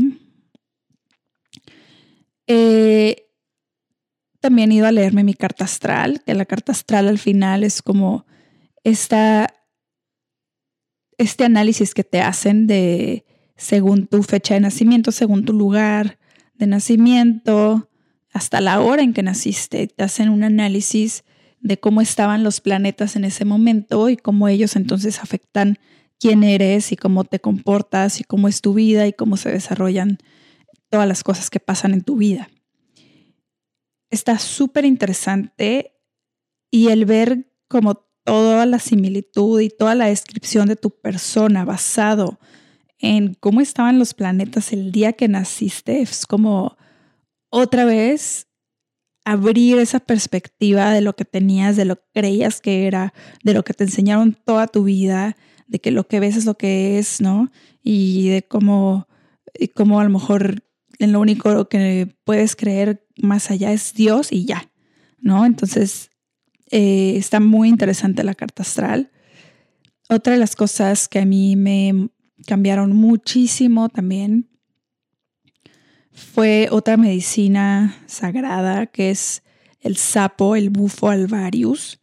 eh, 2.48 3.28
también 4.40 4.72
he 4.72 4.76
ido 4.76 4.88
a 4.88 4.92
leerme 4.92 5.24
mi 5.24 5.34
carta 5.34 5.66
astral, 5.66 6.24
que 6.26 6.34
la 6.34 6.46
carta 6.46 6.72
astral 6.72 7.08
al 7.08 7.20
final 7.20 7.64
es 7.64 7.82
como 7.82 8.26
esta, 8.84 9.54
este 11.18 11.44
análisis 11.44 11.94
que 11.94 12.04
te 12.04 12.22
hacen 12.22 12.66
de 12.66 13.26
según 13.58 14.08
tu 14.08 14.24
fecha 14.24 14.54
de 14.54 14.60
nacimiento, 14.62 15.12
según 15.12 15.44
tu 15.44 15.54
lugar 15.54 16.20
de 16.54 16.68
nacimiento, 16.68 17.90
hasta 18.32 18.62
la 18.62 18.80
hora 18.80 19.02
en 19.02 19.14
que 19.14 19.24
naciste. 19.24 19.88
Te 19.88 20.04
hacen 20.04 20.30
un 20.30 20.44
análisis 20.44 21.24
de 21.60 21.80
cómo 21.80 22.02
estaban 22.02 22.44
los 22.44 22.62
planetas 22.62 23.16
en 23.16 23.26
ese 23.26 23.46
momento 23.46 24.10
y 24.10 24.18
cómo 24.18 24.48
ellos 24.48 24.76
entonces 24.76 25.20
afectan 25.20 25.80
quién 26.20 26.44
eres 26.44 26.92
y 26.92 26.96
cómo 26.96 27.24
te 27.24 27.40
comportas 27.40 28.20
y 28.20 28.24
cómo 28.24 28.48
es 28.48 28.62
tu 28.62 28.74
vida 28.74 29.08
y 29.08 29.14
cómo 29.14 29.38
se 29.38 29.52
desarrollan 29.52 30.20
todas 30.90 31.08
las 31.08 31.24
cosas 31.24 31.50
que 31.50 31.60
pasan 31.60 31.94
en 31.94 32.02
tu 32.02 32.16
vida. 32.16 32.50
Está 34.10 34.40
súper 34.40 34.86
interesante 34.86 35.94
y 36.72 36.90
el 36.90 37.06
ver 37.06 37.52
como 37.68 38.08
toda 38.24 38.66
la 38.66 38.80
similitud 38.80 39.60
y 39.62 39.70
toda 39.70 39.96
la 39.96 40.08
descripción 40.08 40.68
de 40.68 40.76
tu 40.76 40.92
persona 40.92 41.66
basado 41.66 42.40
en 42.40 42.48
cómo 43.40 43.62
estaban 43.62 44.00
los 44.00 44.14
planetas 44.14 44.74
el 44.74 44.92
día 44.92 45.14
que 45.14 45.28
naciste 45.28 46.02
es 46.02 46.26
como 46.26 46.78
otra 47.50 47.86
vez 47.86 48.48
abrir 49.26 49.78
esa 49.78 50.00
perspectiva 50.00 50.92
de 50.92 51.02
lo 51.02 51.16
que 51.16 51.26
tenías, 51.26 51.76
de 51.76 51.86
lo 51.86 51.98
que 51.98 52.06
creías 52.14 52.62
que 52.62 52.88
era, 52.88 53.14
de 53.44 53.54
lo 53.54 53.64
que 53.64 53.74
te 53.74 53.84
enseñaron 53.84 54.38
toda 54.46 54.68
tu 54.68 54.86
vida, 54.86 55.36
de 55.68 55.80
que 55.80 55.92
lo 55.92 56.08
que 56.08 56.20
ves 56.20 56.38
es 56.38 56.46
lo 56.46 56.58
que 56.58 56.98
es, 56.98 57.20
¿no? 57.20 57.52
Y 57.84 58.30
de 58.30 58.44
cómo, 58.44 59.08
y 59.54 59.68
cómo 59.68 60.00
a 60.00 60.06
lo 60.06 60.10
mejor 60.10 60.64
en 61.00 61.12
lo 61.12 61.20
único 61.20 61.68
que 61.68 62.16
puedes 62.24 62.56
creer 62.56 63.06
más 63.18 63.52
allá 63.52 63.74
es 63.74 63.94
Dios 63.94 64.32
y 64.32 64.46
ya, 64.46 64.72
¿no? 65.20 65.46
Entonces, 65.46 66.10
eh, 66.72 67.16
está 67.18 67.40
muy 67.40 67.70
interesante 67.70 68.24
la 68.24 68.34
carta 68.34 68.64
astral. 68.64 69.12
Otra 70.10 70.34
de 70.34 70.40
las 70.40 70.56
cosas 70.56 71.10
que 71.10 71.20
a 71.20 71.26
mí 71.26 71.56
me 71.58 72.10
cambiaron 72.48 72.96
muchísimo 72.96 73.90
también 73.90 74.50
fue 76.12 76.68
otra 76.72 76.98
medicina 76.98 77.96
sagrada 78.08 78.88
que 78.88 79.12
es 79.12 79.44
el 79.82 79.98
sapo, 79.98 80.56
el 80.56 80.72
bufo 80.72 81.10
alvarius. 81.10 82.00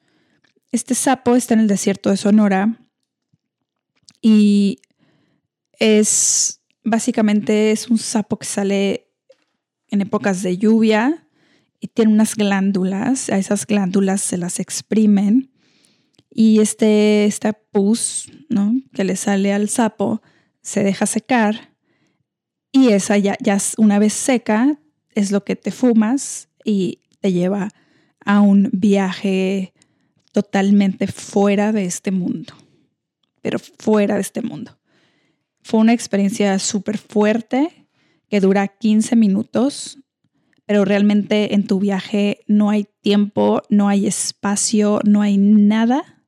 Este 0.71 0.95
sapo 0.95 1.35
está 1.35 1.55
en 1.55 1.61
el 1.61 1.67
desierto 1.67 2.11
de 2.11 2.17
Sonora 2.17 2.79
y 4.21 4.79
es 5.81 6.63
básicamente 6.85 7.73
es 7.73 7.89
un 7.89 7.99
sapo 7.99 8.39
que 8.39 8.47
sale 8.47 9.11
en 9.89 10.03
épocas 10.03 10.43
de 10.43 10.59
lluvia 10.59 11.27
y 11.81 11.89
tiene 11.89 12.13
unas 12.13 12.37
glándulas, 12.37 13.31
a 13.31 13.39
esas 13.39 13.67
glándulas 13.67 14.21
se 14.21 14.37
las 14.37 14.61
exprimen 14.61 15.51
y 16.31 16.61
este, 16.61 17.25
esta 17.25 17.53
pus 17.53 18.31
¿no? 18.49 18.75
que 18.93 19.05
le 19.05 19.17
sale 19.17 19.53
al 19.53 19.69
sapo 19.69 20.23
se 20.65 20.83
deja 20.83 21.07
secar 21.07 21.75
y 22.73 22.89
esa 22.89 23.17
ya, 23.19 23.37
ya 23.41 23.59
una 23.77 24.01
vez 24.01 24.15
seca 24.15 24.81
es 25.15 25.31
lo 25.31 25.45
que 25.45 25.55
te 25.55 25.71
fumas 25.71 26.49
y 26.65 27.03
te 27.21 27.33
lleva 27.33 27.69
a 28.25 28.41
un 28.41 28.71
viaje 28.73 29.75
totalmente 30.33 31.07
fuera 31.07 31.71
de 31.71 31.85
este 31.85 32.11
mundo, 32.11 32.55
pero 33.43 33.59
fuera 33.61 34.17
de 34.17 34.23
este 34.23 34.43
mundo. 34.43 34.77
Fue 35.63 35.79
una 35.79 35.93
experiencia 35.93 36.59
súper 36.59 36.99
fuerte 36.99 37.87
que 38.29 38.41
dura 38.41 38.67
15 38.67 39.15
minutos, 39.15 39.99
pero 40.67 40.85
realmente 40.85 41.55
en 41.55 41.67
tu 41.67 41.79
viaje 41.79 42.41
no 42.49 42.71
hay 42.71 42.89
tiempo, 43.03 43.63
no 43.69 43.89
hay 43.89 44.07
espacio, 44.07 45.01
no 45.05 45.21
hay 45.21 45.37
nada. 45.37 46.25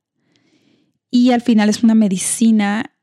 Y 1.11 1.33
al 1.33 1.41
final 1.41 1.71
es 1.71 1.83
una 1.83 1.95
medicina 1.95 2.96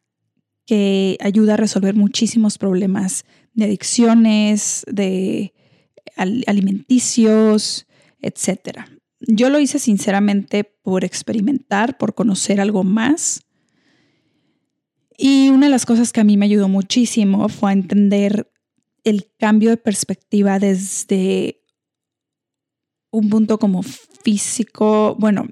que 0.66 1.18
ayuda 1.22 1.56
a 1.56 1.58
resolver 1.58 1.96
muchísimos 1.96 2.58
problemas 2.58 3.26
de 3.54 3.66
adicciones, 3.66 4.86
de 4.88 5.54
alimenticios, 6.16 7.88
etc. 8.22 8.80
Yo 9.20 9.50
lo 9.50 9.60
hice 9.60 9.80
sinceramente 9.80 10.64
por 10.64 11.04
experimentar, 11.04 11.98
por 11.98 12.14
conocer 12.14 12.60
algo 12.60 12.84
más. 12.84 13.42
Y 15.18 15.50
una 15.50 15.68
de 15.68 15.72
las 15.72 15.86
cosas 15.86 16.12
que 16.12 16.22
a 16.22 16.24
mí 16.24 16.38
me 16.38 16.46
ayudó 16.46 16.68
muchísimo 16.68 17.48
fue 17.50 17.70
a 17.70 17.74
entender 17.74 18.52
el 19.04 19.30
cambio 19.38 19.70
de 19.70 19.78
perspectiva 19.78 20.60
desde 20.60 21.62
un 23.12 23.30
punto 23.30 23.60
como 23.60 23.84
físico. 23.84 25.16
Bueno, 25.20 25.48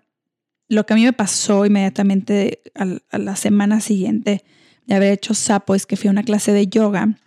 lo 0.67 0.85
que 0.85 0.93
a 0.93 0.95
mí 0.95 1.03
me 1.03 1.13
pasó 1.13 1.65
inmediatamente 1.65 2.61
a 2.75 3.17
la 3.17 3.35
semana 3.35 3.81
siguiente 3.81 4.43
de 4.85 4.95
haber 4.95 5.13
hecho 5.13 5.33
sapo 5.33 5.75
es 5.75 5.85
que 5.85 5.97
fui 5.97 6.07
a 6.07 6.11
una 6.11 6.23
clase 6.23 6.51
de 6.51 6.67
yoga 6.67 7.17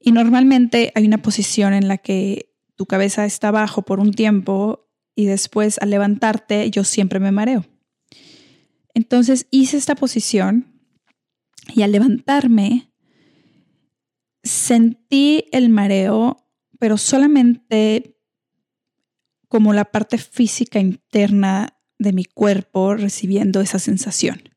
y 0.00 0.12
normalmente 0.12 0.92
hay 0.94 1.06
una 1.06 1.22
posición 1.22 1.72
en 1.72 1.88
la 1.88 1.98
que 1.98 2.50
tu 2.76 2.86
cabeza 2.86 3.24
está 3.24 3.48
abajo 3.48 3.82
por 3.82 4.00
un 4.00 4.12
tiempo 4.12 4.90
y 5.14 5.26
después 5.26 5.78
al 5.78 5.90
levantarte 5.90 6.70
yo 6.70 6.84
siempre 6.84 7.20
me 7.20 7.32
mareo. 7.32 7.64
Entonces 8.92 9.46
hice 9.50 9.76
esta 9.76 9.94
posición 9.94 10.80
y 11.74 11.82
al 11.82 11.92
levantarme 11.92 12.92
sentí 14.42 15.46
el 15.52 15.70
mareo, 15.70 16.36
pero 16.78 16.98
solamente 16.98 18.18
como 19.48 19.72
la 19.72 19.86
parte 19.86 20.18
física 20.18 20.80
interna 20.80 21.78
de 21.98 22.12
mi 22.12 22.24
cuerpo 22.24 22.94
recibiendo 22.94 23.60
esa 23.60 23.78
sensación 23.78 24.53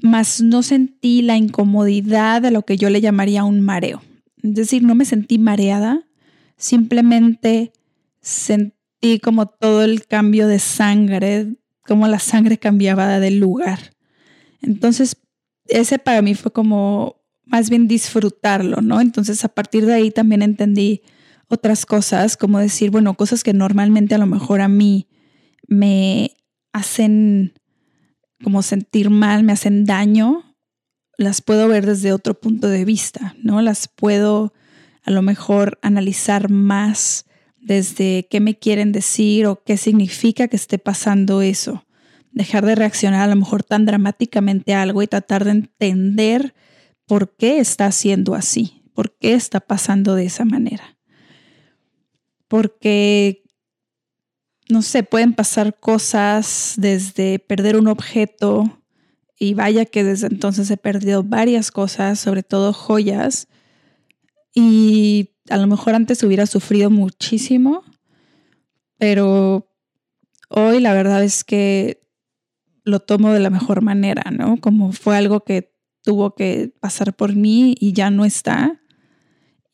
mas 0.00 0.40
no 0.40 0.62
sentí 0.62 1.22
la 1.22 1.36
incomodidad 1.36 2.42
de 2.42 2.50
lo 2.50 2.62
que 2.62 2.76
yo 2.76 2.90
le 2.90 3.00
llamaría 3.00 3.44
un 3.44 3.60
mareo. 3.60 4.02
Es 4.42 4.54
decir, 4.54 4.82
no 4.82 4.94
me 4.94 5.04
sentí 5.04 5.38
mareada, 5.38 6.06
simplemente 6.56 7.72
sentí 8.20 9.18
como 9.22 9.46
todo 9.46 9.82
el 9.82 10.06
cambio 10.06 10.46
de 10.46 10.58
sangre, 10.58 11.56
como 11.86 12.06
la 12.06 12.18
sangre 12.18 12.58
cambiaba 12.58 13.18
de 13.18 13.30
lugar. 13.30 13.94
Entonces, 14.62 15.16
ese 15.66 15.98
para 15.98 16.22
mí 16.22 16.34
fue 16.34 16.52
como 16.52 17.16
más 17.44 17.70
bien 17.70 17.88
disfrutarlo, 17.88 18.80
¿no? 18.82 19.00
Entonces, 19.00 19.44
a 19.44 19.48
partir 19.48 19.86
de 19.86 19.94
ahí 19.94 20.10
también 20.10 20.42
entendí 20.42 21.02
otras 21.48 21.86
cosas, 21.86 22.36
como 22.36 22.58
decir, 22.58 22.90
bueno, 22.90 23.14
cosas 23.14 23.42
que 23.42 23.54
normalmente 23.54 24.14
a 24.14 24.18
lo 24.18 24.26
mejor 24.26 24.60
a 24.60 24.68
mí 24.68 25.08
me 25.66 26.36
hacen 26.72 27.54
como 28.42 28.62
sentir 28.62 29.10
mal, 29.10 29.42
me 29.42 29.52
hacen 29.52 29.84
daño, 29.84 30.56
las 31.16 31.42
puedo 31.42 31.68
ver 31.68 31.84
desde 31.84 32.12
otro 32.12 32.34
punto 32.34 32.68
de 32.68 32.84
vista, 32.84 33.34
¿no? 33.42 33.60
Las 33.60 33.88
puedo 33.88 34.54
a 35.02 35.10
lo 35.10 35.22
mejor 35.22 35.78
analizar 35.82 36.50
más 36.50 37.26
desde 37.56 38.28
qué 38.30 38.40
me 38.40 38.58
quieren 38.58 38.92
decir 38.92 39.46
o 39.46 39.62
qué 39.64 39.76
significa 39.76 40.48
que 40.48 40.56
esté 40.56 40.78
pasando 40.78 41.42
eso. 41.42 41.84
Dejar 42.30 42.64
de 42.64 42.74
reaccionar 42.74 43.22
a 43.22 43.26
lo 43.26 43.36
mejor 43.36 43.64
tan 43.64 43.84
dramáticamente 43.84 44.74
a 44.74 44.82
algo 44.82 45.02
y 45.02 45.06
tratar 45.06 45.44
de 45.44 45.50
entender 45.50 46.54
por 47.06 47.34
qué 47.36 47.58
está 47.58 47.86
haciendo 47.86 48.34
así, 48.34 48.82
por 48.94 49.16
qué 49.18 49.34
está 49.34 49.60
pasando 49.60 50.14
de 50.14 50.26
esa 50.26 50.44
manera. 50.44 50.98
Porque 52.46 53.44
no 54.68 54.82
sé, 54.82 55.02
pueden 55.02 55.34
pasar 55.34 55.78
cosas 55.78 56.74
desde 56.76 57.38
perder 57.38 57.76
un 57.76 57.88
objeto 57.88 58.82
y 59.38 59.54
vaya 59.54 59.84
que 59.86 60.04
desde 60.04 60.26
entonces 60.26 60.70
he 60.70 60.76
perdido 60.76 61.22
varias 61.22 61.70
cosas, 61.70 62.18
sobre 62.18 62.42
todo 62.42 62.72
joyas, 62.72 63.48
y 64.54 65.36
a 65.48 65.56
lo 65.56 65.66
mejor 65.66 65.94
antes 65.94 66.22
hubiera 66.22 66.46
sufrido 66.46 66.90
muchísimo, 66.90 67.84
pero 68.98 69.70
hoy 70.48 70.80
la 70.80 70.92
verdad 70.92 71.22
es 71.22 71.44
que 71.44 72.02
lo 72.84 73.00
tomo 73.00 73.32
de 73.32 73.40
la 73.40 73.50
mejor 73.50 73.82
manera, 73.82 74.30
¿no? 74.30 74.56
Como 74.56 74.92
fue 74.92 75.16
algo 75.16 75.40
que 75.40 75.72
tuvo 76.02 76.34
que 76.34 76.72
pasar 76.80 77.14
por 77.14 77.34
mí 77.34 77.74
y 77.78 77.92
ya 77.92 78.10
no 78.10 78.24
está, 78.24 78.80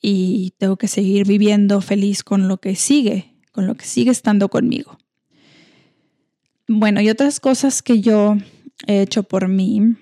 y 0.01 0.53
tengo 0.59 0.77
que 0.77 0.89
seguir 0.89 1.27
viviendo 1.27 1.81
feliz 1.81 2.23
con 2.23 2.47
lo 2.47 2.59
que 2.59 2.77
sigue, 2.77 3.34
con 3.55 3.69
lo 3.69 3.77
que 3.77 3.87
sigue 3.87 4.11
estando 4.11 4.49
conmigo. 4.49 4.99
Bueno, 6.67 7.01
y 7.01 7.09
otras 7.09 7.39
cosas 7.39 7.83
que 7.83 8.01
yo 8.01 8.37
he 8.89 9.03
hecho 9.03 9.23
por 9.23 9.47
mí 9.47 9.97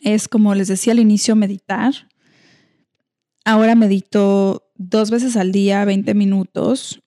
es, 0.00 0.26
como 0.26 0.54
les 0.56 0.66
decía 0.66 0.92
al 0.92 0.98
inicio, 0.98 1.36
meditar. 1.36 1.94
Ahora 3.44 3.76
medito 3.76 4.72
dos 4.74 5.12
veces 5.12 5.36
al 5.36 5.52
día, 5.52 5.84
20 5.84 6.14
minutos. 6.14 7.00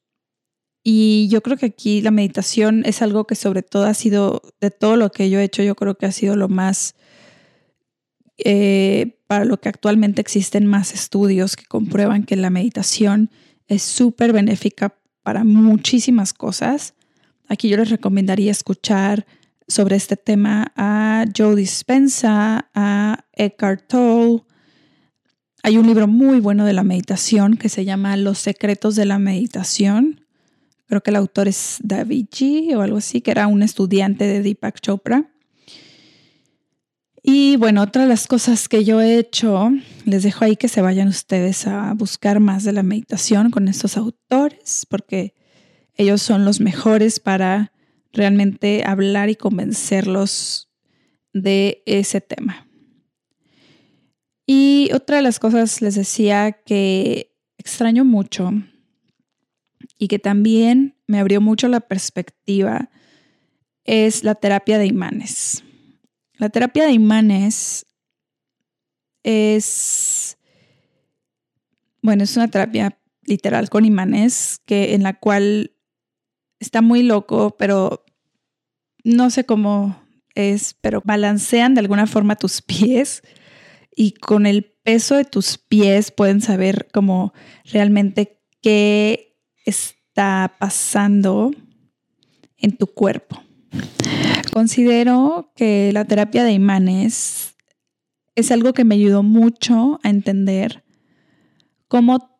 Y 0.83 1.27
yo 1.29 1.41
creo 1.41 1.57
que 1.57 1.65
aquí 1.65 2.01
la 2.01 2.11
meditación 2.11 2.83
es 2.85 3.01
algo 3.01 3.27
que 3.27 3.35
sobre 3.35 3.61
todo 3.61 3.83
ha 3.83 3.93
sido, 3.93 4.41
de 4.61 4.71
todo 4.71 4.95
lo 4.95 5.11
que 5.11 5.29
yo 5.29 5.39
he 5.39 5.43
hecho, 5.43 5.63
yo 5.63 5.75
creo 5.75 5.97
que 5.97 6.05
ha 6.05 6.11
sido 6.13 6.37
lo 6.37 6.47
más, 6.47 6.95
eh, 8.37 9.19
para 9.27 9.43
lo 9.43 9.59
que 9.59 9.67
actualmente 9.67 10.21
existen 10.21 10.65
más 10.65 10.93
estudios 10.93 11.57
que 11.57 11.65
comprueban 11.65 12.23
que 12.23 12.37
la 12.37 12.51
meditación 12.51 13.31
es 13.67 13.81
súper 13.81 14.31
benéfica 14.31 14.95
para 15.25 15.43
muchísimas 15.43 16.33
cosas. 16.33 16.93
Aquí 17.47 17.67
yo 17.67 17.77
les 17.77 17.89
recomendaría 17.89 18.51
escuchar 18.51 19.25
sobre 19.67 19.95
este 19.95 20.17
tema 20.17 20.71
a 20.75 21.25
Joe 21.35 21.55
Dispensa, 21.55 22.69
a 22.75 23.25
Eckhart 23.33 23.87
Tolle. 23.87 24.43
Hay 25.63 25.79
un 25.79 25.87
libro 25.87 26.07
muy 26.07 26.39
bueno 26.39 26.63
de 26.63 26.73
la 26.73 26.83
meditación 26.83 27.57
que 27.57 27.69
se 27.69 27.85
llama 27.85 28.15
Los 28.17 28.37
secretos 28.37 28.95
de 28.95 29.05
la 29.05 29.17
meditación. 29.17 30.21
Creo 30.85 31.01
que 31.01 31.09
el 31.09 31.15
autor 31.15 31.47
es 31.47 31.79
David 31.81 32.27
G 32.29 32.75
o 32.75 32.81
algo 32.81 32.97
así, 32.97 33.21
que 33.21 33.31
era 33.31 33.47
un 33.47 33.63
estudiante 33.63 34.27
de 34.27 34.43
Deepak 34.43 34.79
Chopra. 34.79 35.31
Y 37.27 37.57
bueno, 37.57 37.81
otra 37.81 38.03
de 38.03 38.07
las 38.07 38.27
cosas 38.27 38.69
que 38.69 38.83
yo 38.83 39.01
he 39.01 39.17
hecho, 39.17 39.71
les 40.05 40.21
dejo 40.21 40.45
ahí 40.45 40.55
que 40.55 40.67
se 40.67 40.81
vayan 40.81 41.07
ustedes 41.07 41.65
a 41.65 41.91
buscar 41.95 42.39
más 42.39 42.63
de 42.63 42.71
la 42.71 42.83
meditación 42.83 43.49
con 43.49 43.67
estos 43.67 43.97
autores, 43.97 44.85
porque 44.87 45.33
ellos 45.95 46.21
son 46.21 46.45
los 46.45 46.59
mejores 46.59 47.19
para 47.19 47.73
realmente 48.13 48.83
hablar 48.85 49.31
y 49.31 49.35
convencerlos 49.35 50.69
de 51.33 51.81
ese 51.87 52.21
tema. 52.21 52.67
Y 54.45 54.91
otra 54.93 55.17
de 55.17 55.23
las 55.23 55.39
cosas 55.39 55.81
les 55.81 55.95
decía 55.95 56.51
que 56.51 57.35
extraño 57.57 58.05
mucho 58.05 58.51
y 59.97 60.09
que 60.09 60.19
también 60.19 60.95
me 61.07 61.19
abrió 61.19 61.41
mucho 61.41 61.69
la 61.69 61.79
perspectiva 61.79 62.91
es 63.83 64.23
la 64.23 64.35
terapia 64.35 64.77
de 64.77 64.85
imanes. 64.85 65.64
La 66.37 66.49
terapia 66.49 66.85
de 66.85 66.91
imanes 66.91 67.85
es, 69.23 70.37
bueno, 72.01 72.23
es 72.23 72.35
una 72.35 72.49
terapia 72.49 72.99
literal 73.23 73.69
con 73.69 73.85
imanes 73.85 74.59
que 74.65 74.93
en 74.93 75.03
la 75.03 75.13
cual 75.19 75.71
está 76.59 76.81
muy 76.81 77.03
loco, 77.03 77.55
pero 77.57 78.05
no 79.03 79.29
sé 79.29 79.45
cómo 79.45 80.03
es, 80.35 80.75
pero 80.81 81.01
balancean 81.05 81.73
de 81.73 81.79
alguna 81.79 82.07
forma 82.07 82.35
tus 82.35 82.61
pies 82.61 83.23
y 83.95 84.11
con 84.11 84.45
el 84.45 84.75
peso 84.83 85.15
de 85.15 85.25
tus 85.25 85.57
pies 85.57 86.11
pueden 86.11 86.41
saber 86.41 86.87
cómo 86.93 87.33
realmente 87.63 88.41
qué 88.61 89.37
está 89.65 90.55
pasando 90.59 91.51
en 92.57 92.77
tu 92.77 92.87
cuerpo. 92.87 93.44
Considero 94.53 95.51
que 95.55 95.91
la 95.93 96.05
terapia 96.05 96.43
de 96.43 96.53
imanes 96.53 97.55
es 98.35 98.51
algo 98.51 98.73
que 98.73 98.85
me 98.85 98.95
ayudó 98.95 99.23
mucho 99.23 99.99
a 100.03 100.09
entender 100.09 100.83
cómo 101.87 102.39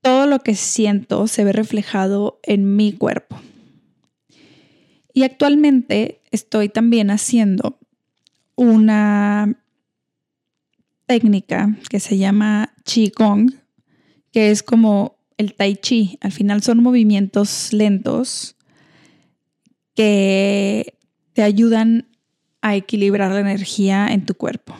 todo 0.00 0.26
lo 0.26 0.40
que 0.40 0.54
siento 0.54 1.28
se 1.28 1.44
ve 1.44 1.52
reflejado 1.52 2.40
en 2.42 2.76
mi 2.76 2.92
cuerpo. 2.92 3.40
Y 5.14 5.22
actualmente 5.22 6.20
estoy 6.30 6.68
también 6.68 7.10
haciendo 7.10 7.78
una 8.56 9.56
técnica 11.06 11.76
que 11.88 12.00
se 12.00 12.18
llama 12.18 12.74
Qigong, 12.84 13.54
que 14.32 14.50
es 14.50 14.62
como 14.62 15.18
el 15.36 15.54
tai 15.54 15.76
chi. 15.76 16.18
Al 16.20 16.32
final 16.32 16.62
son 16.62 16.82
movimientos 16.82 17.72
lentos 17.72 18.56
que 19.94 20.98
te 21.32 21.42
ayudan 21.42 22.08
a 22.60 22.76
equilibrar 22.76 23.32
la 23.32 23.40
energía 23.40 24.08
en 24.08 24.24
tu 24.24 24.34
cuerpo. 24.34 24.76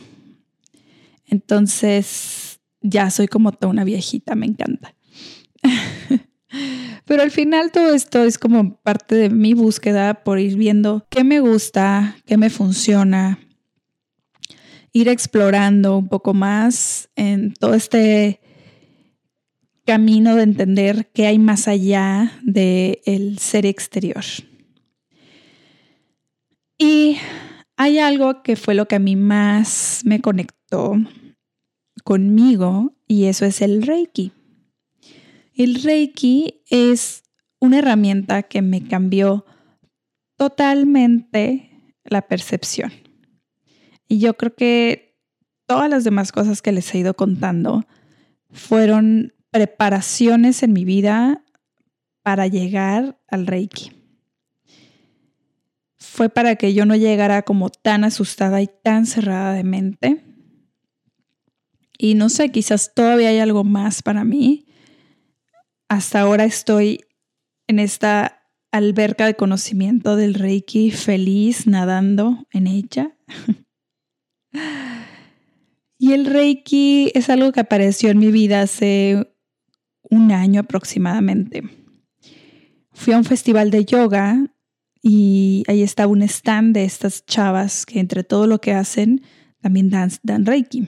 Entonces, 1.27 2.59
ya 2.81 3.09
soy 3.09 3.27
como 3.27 3.51
toda 3.51 3.71
una 3.71 3.83
viejita, 3.83 4.35
me 4.35 4.45
encanta. 4.45 4.95
Pero 7.05 7.23
al 7.23 7.31
final 7.31 7.71
todo 7.71 7.93
esto 7.93 8.23
es 8.23 8.37
como 8.37 8.77
parte 8.77 9.15
de 9.15 9.29
mi 9.29 9.53
búsqueda 9.53 10.23
por 10.23 10.39
ir 10.39 10.55
viendo 10.55 11.05
qué 11.09 11.23
me 11.23 11.39
gusta, 11.39 12.15
qué 12.25 12.37
me 12.37 12.49
funciona, 12.49 13.39
ir 14.93 15.09
explorando 15.09 15.97
un 15.97 16.07
poco 16.07 16.33
más 16.33 17.09
en 17.15 17.53
todo 17.55 17.73
este 17.73 18.39
camino 19.85 20.35
de 20.35 20.43
entender 20.43 21.09
qué 21.13 21.27
hay 21.27 21.39
más 21.39 21.67
allá 21.67 22.31
del 22.43 23.37
ser 23.39 23.65
exterior. 23.65 24.23
Y 26.77 27.17
hay 27.77 27.99
algo 27.99 28.43
que 28.43 28.55
fue 28.55 28.73
lo 28.73 28.87
que 28.87 28.95
a 28.95 28.99
mí 28.99 29.15
más 29.15 30.01
me 30.05 30.21
conectó 30.21 30.95
conmigo 32.03 32.95
y 33.07 33.25
eso 33.25 33.45
es 33.45 33.61
el 33.61 33.83
Reiki. 33.83 34.31
El 35.53 35.81
Reiki 35.83 36.63
es 36.69 37.23
una 37.59 37.79
herramienta 37.79 38.43
que 38.43 38.61
me 38.61 38.87
cambió 38.87 39.45
totalmente 40.35 41.95
la 42.03 42.23
percepción. 42.23 42.91
Y 44.07 44.19
yo 44.19 44.35
creo 44.35 44.55
que 44.55 45.17
todas 45.65 45.89
las 45.89 46.03
demás 46.03 46.31
cosas 46.31 46.61
que 46.61 46.71
les 46.71 46.93
he 46.93 46.99
ido 46.99 47.13
contando 47.13 47.85
fueron 48.51 49.33
preparaciones 49.51 50.63
en 50.63 50.73
mi 50.73 50.85
vida 50.85 51.43
para 52.23 52.47
llegar 52.47 53.19
al 53.27 53.47
Reiki. 53.47 54.02
Fue 56.13 56.29
para 56.29 56.57
que 56.57 56.75
yo 56.75 56.85
no 56.85 56.95
llegara 56.95 57.41
como 57.41 57.71
tan 57.71 58.03
asustada 58.03 58.61
y 58.61 58.67
tan 58.67 59.07
cerrada 59.07 59.51
de 59.53 59.63
mente. 59.63 60.23
Y 61.97 62.13
no 62.13 62.29
sé, 62.29 62.51
quizás 62.51 62.93
todavía 62.93 63.29
hay 63.29 63.39
algo 63.39 63.63
más 63.63 64.03
para 64.03 64.23
mí. 64.23 64.67
Hasta 65.89 66.21
ahora 66.21 66.43
estoy 66.45 66.99
en 67.65 67.79
esta 67.79 68.43
alberca 68.71 69.25
de 69.25 69.33
conocimiento 69.33 70.15
del 70.15 70.35
Reiki 70.35 70.91
feliz 70.91 71.65
nadando 71.65 72.45
en 72.51 72.67
ella. 72.67 73.17
y 75.97 76.11
el 76.11 76.27
Reiki 76.27 77.11
es 77.15 77.31
algo 77.31 77.51
que 77.51 77.61
apareció 77.61 78.11
en 78.11 78.19
mi 78.19 78.29
vida 78.29 78.61
hace 78.61 79.35
un 80.03 80.31
año 80.31 80.61
aproximadamente. 80.61 81.63
Fui 82.91 83.13
a 83.13 83.17
un 83.17 83.25
festival 83.25 83.71
de 83.71 83.85
yoga 83.85 84.52
y 85.03 85.63
ahí 85.67 85.83
estaba 85.83 86.11
un 86.11 86.23
stand 86.23 86.73
de 86.73 86.85
estas 86.85 87.23
chavas 87.27 87.85
que 87.85 87.99
entre 87.99 88.23
todo 88.23 88.47
lo 88.47 88.59
que 88.59 88.73
hacen 88.73 89.21
también 89.61 89.91
dan, 89.91 90.09
dan 90.23 90.47
Reiki. 90.47 90.87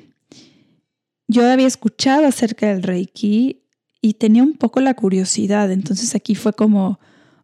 Yo 1.28 1.48
había 1.48 1.68
escuchado 1.68 2.26
acerca 2.26 2.68
del 2.68 2.82
Reiki 2.82 3.62
y 4.02 4.14
tenía 4.16 4.42
un 4.42 4.54
poco 4.54 4.80
la 4.80 4.96
curiosidad, 4.96 5.72
entonces 5.72 6.16
aquí 6.16 6.34
fue 6.34 6.54
como, 6.54 7.00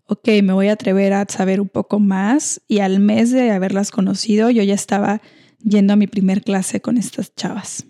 ok, 0.06 0.28
me 0.44 0.54
voy 0.54 0.70
a 0.70 0.74
atrever 0.74 1.14
a 1.14 1.26
saber 1.28 1.62
un 1.62 1.70
poco 1.70 2.00
más 2.00 2.62
y 2.68 2.80
al 2.80 3.00
mes 3.00 3.32
de 3.32 3.52
haberlas 3.52 3.92
conocido 3.92 4.50
yo 4.50 4.64
ya 4.64 4.74
estaba 4.74 5.22
yendo 5.64 5.94
a 5.94 5.98
mi 5.98 6.08
primer 6.08 6.42
clase 6.42 6.82
con 6.82 6.98
estas 6.98 7.36
chavas 7.36 7.86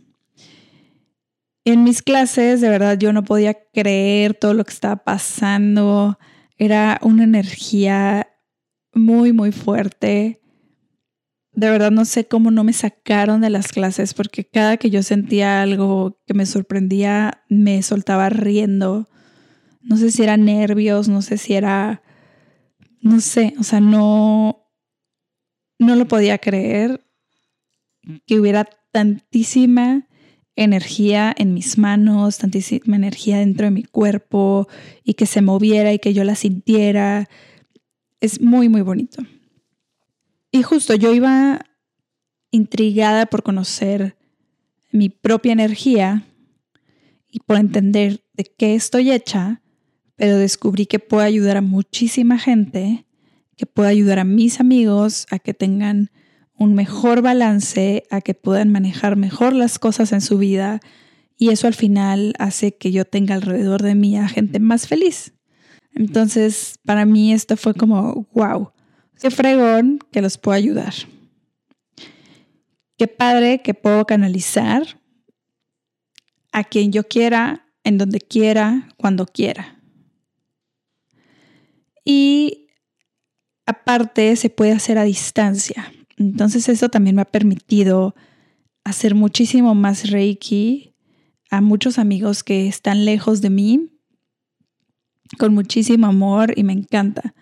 en 1.63 1.83
mis 1.83 2.01
clases, 2.01 2.61
de 2.61 2.69
verdad, 2.69 2.97
yo 2.97 3.13
no 3.13 3.23
podía 3.23 3.53
creer 3.53 4.33
todo 4.33 4.53
lo 4.53 4.63
que 4.63 4.73
estaba 4.73 4.97
pasando. 4.97 6.17
Era 6.57 6.99
una 7.03 7.23
energía 7.23 8.27
muy, 8.93 9.33
muy 9.33 9.51
fuerte. 9.51 10.41
De 11.53 11.69
verdad, 11.69 11.91
no 11.91 12.05
sé 12.05 12.27
cómo 12.27 12.49
no 12.49 12.63
me 12.63 12.73
sacaron 12.73 13.41
de 13.41 13.49
las 13.49 13.71
clases 13.71 14.13
porque 14.13 14.45
cada 14.45 14.77
que 14.77 14.89
yo 14.89 15.03
sentía 15.03 15.61
algo 15.61 16.19
que 16.25 16.33
me 16.33 16.45
sorprendía, 16.45 17.43
me 17.49 17.81
soltaba 17.83 18.29
riendo. 18.29 19.09
No 19.81 19.97
sé 19.97 20.11
si 20.11 20.23
era 20.23 20.37
nervios, 20.37 21.09
no 21.09 21.21
sé 21.21 21.37
si 21.37 21.53
era, 21.53 22.01
no 23.01 23.19
sé, 23.19 23.53
o 23.59 23.63
sea, 23.63 23.81
no, 23.81 24.69
no 25.79 25.95
lo 25.95 26.07
podía 26.07 26.37
creer 26.37 27.05
que 28.25 28.39
hubiera 28.39 28.69
tantísima 28.91 30.07
energía 30.55 31.33
en 31.37 31.53
mis 31.53 31.77
manos, 31.77 32.37
tantísima 32.37 32.95
energía 32.95 33.39
dentro 33.39 33.65
de 33.65 33.71
mi 33.71 33.83
cuerpo 33.83 34.67
y 35.03 35.15
que 35.15 35.25
se 35.25 35.41
moviera 35.41 35.93
y 35.93 35.99
que 35.99 36.13
yo 36.13 36.23
la 36.23 36.35
sintiera. 36.35 37.29
Es 38.21 38.39
muy, 38.39 38.69
muy 38.69 38.81
bonito. 38.81 39.23
Y 40.51 40.63
justo 40.63 40.95
yo 40.95 41.13
iba 41.13 41.59
intrigada 42.51 43.25
por 43.25 43.43
conocer 43.43 44.17
mi 44.91 45.09
propia 45.09 45.53
energía 45.53 46.25
y 47.29 47.39
por 47.39 47.57
entender 47.57 48.23
de 48.33 48.43
qué 48.43 48.75
estoy 48.75 49.11
hecha, 49.11 49.61
pero 50.15 50.37
descubrí 50.37 50.85
que 50.85 50.99
puedo 50.99 51.23
ayudar 51.23 51.57
a 51.57 51.61
muchísima 51.61 52.37
gente, 52.37 53.05
que 53.57 53.65
puedo 53.65 53.89
ayudar 53.89 54.19
a 54.19 54.23
mis 54.23 54.59
amigos 54.59 55.25
a 55.31 55.39
que 55.39 55.53
tengan 55.53 56.11
un 56.53 56.75
mejor 56.75 57.21
balance, 57.21 58.03
a 58.11 58.21
que 58.21 58.33
puedan 58.33 58.69
manejar 58.69 59.15
mejor 59.15 59.53
las 59.53 59.79
cosas 59.79 60.11
en 60.11 60.21
su 60.21 60.37
vida 60.37 60.79
y 61.37 61.49
eso 61.49 61.65
al 61.65 61.73
final 61.73 62.35
hace 62.37 62.77
que 62.77 62.91
yo 62.91 63.05
tenga 63.05 63.33
alrededor 63.33 63.81
de 63.81 63.95
mí 63.95 64.15
a 64.15 64.27
gente 64.27 64.59
más 64.59 64.87
feliz. 64.87 65.33
Entonces, 65.93 66.79
para 66.85 67.05
mí 67.05 67.33
esto 67.33 67.57
fue 67.57 67.73
como, 67.73 68.27
wow, 68.33 68.71
qué 69.19 69.29
fregón 69.29 69.99
que 70.11 70.21
los 70.21 70.37
puedo 70.37 70.55
ayudar. 70.55 70.93
Qué 72.97 73.07
padre 73.07 73.61
que 73.61 73.73
puedo 73.73 74.05
canalizar 74.05 74.99
a 76.51 76.63
quien 76.63 76.91
yo 76.91 77.07
quiera, 77.07 77.65
en 77.83 77.97
donde 77.97 78.19
quiera, 78.19 78.89
cuando 78.97 79.25
quiera. 79.25 79.79
Y 82.05 82.67
aparte 83.65 84.35
se 84.35 84.49
puede 84.49 84.71
hacer 84.71 84.97
a 84.97 85.03
distancia. 85.03 85.91
Entonces 86.17 86.69
eso 86.69 86.89
también 86.89 87.15
me 87.15 87.23
ha 87.23 87.25
permitido 87.25 88.15
hacer 88.83 89.15
muchísimo 89.15 89.75
más 89.75 90.09
Reiki 90.09 90.95
a 91.49 91.61
muchos 91.61 91.99
amigos 91.99 92.43
que 92.43 92.67
están 92.67 93.05
lejos 93.05 93.41
de 93.41 93.49
mí, 93.49 94.00
con 95.37 95.53
muchísimo 95.53 96.07
amor 96.07 96.53
y 96.57 96.63
me 96.63 96.73
encanta. 96.73 97.33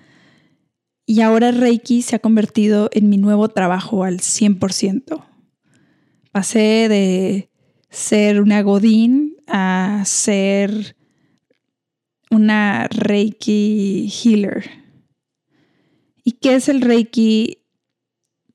Y 1.06 1.21
ahora 1.21 1.52
Reiki 1.52 2.02
se 2.02 2.15
ha 2.15 2.19
convertido 2.19 2.89
en 2.93 3.10
mi 3.10 3.17
nuevo 3.17 3.49
trabajo 3.49 4.04
al 4.04 4.19
100%. 4.19 5.25
Pasé 6.32 6.88
de 6.88 7.49
ser 7.89 8.41
una 8.41 8.62
Godín 8.62 9.36
a 9.47 10.04
ser 10.06 10.95
una 12.30 12.88
Reiki 12.89 14.12
healer. 14.23 14.69
¿Y 16.23 16.34
qué 16.34 16.56
es 16.56 16.69
el 16.69 16.82
Reiki 16.82 17.58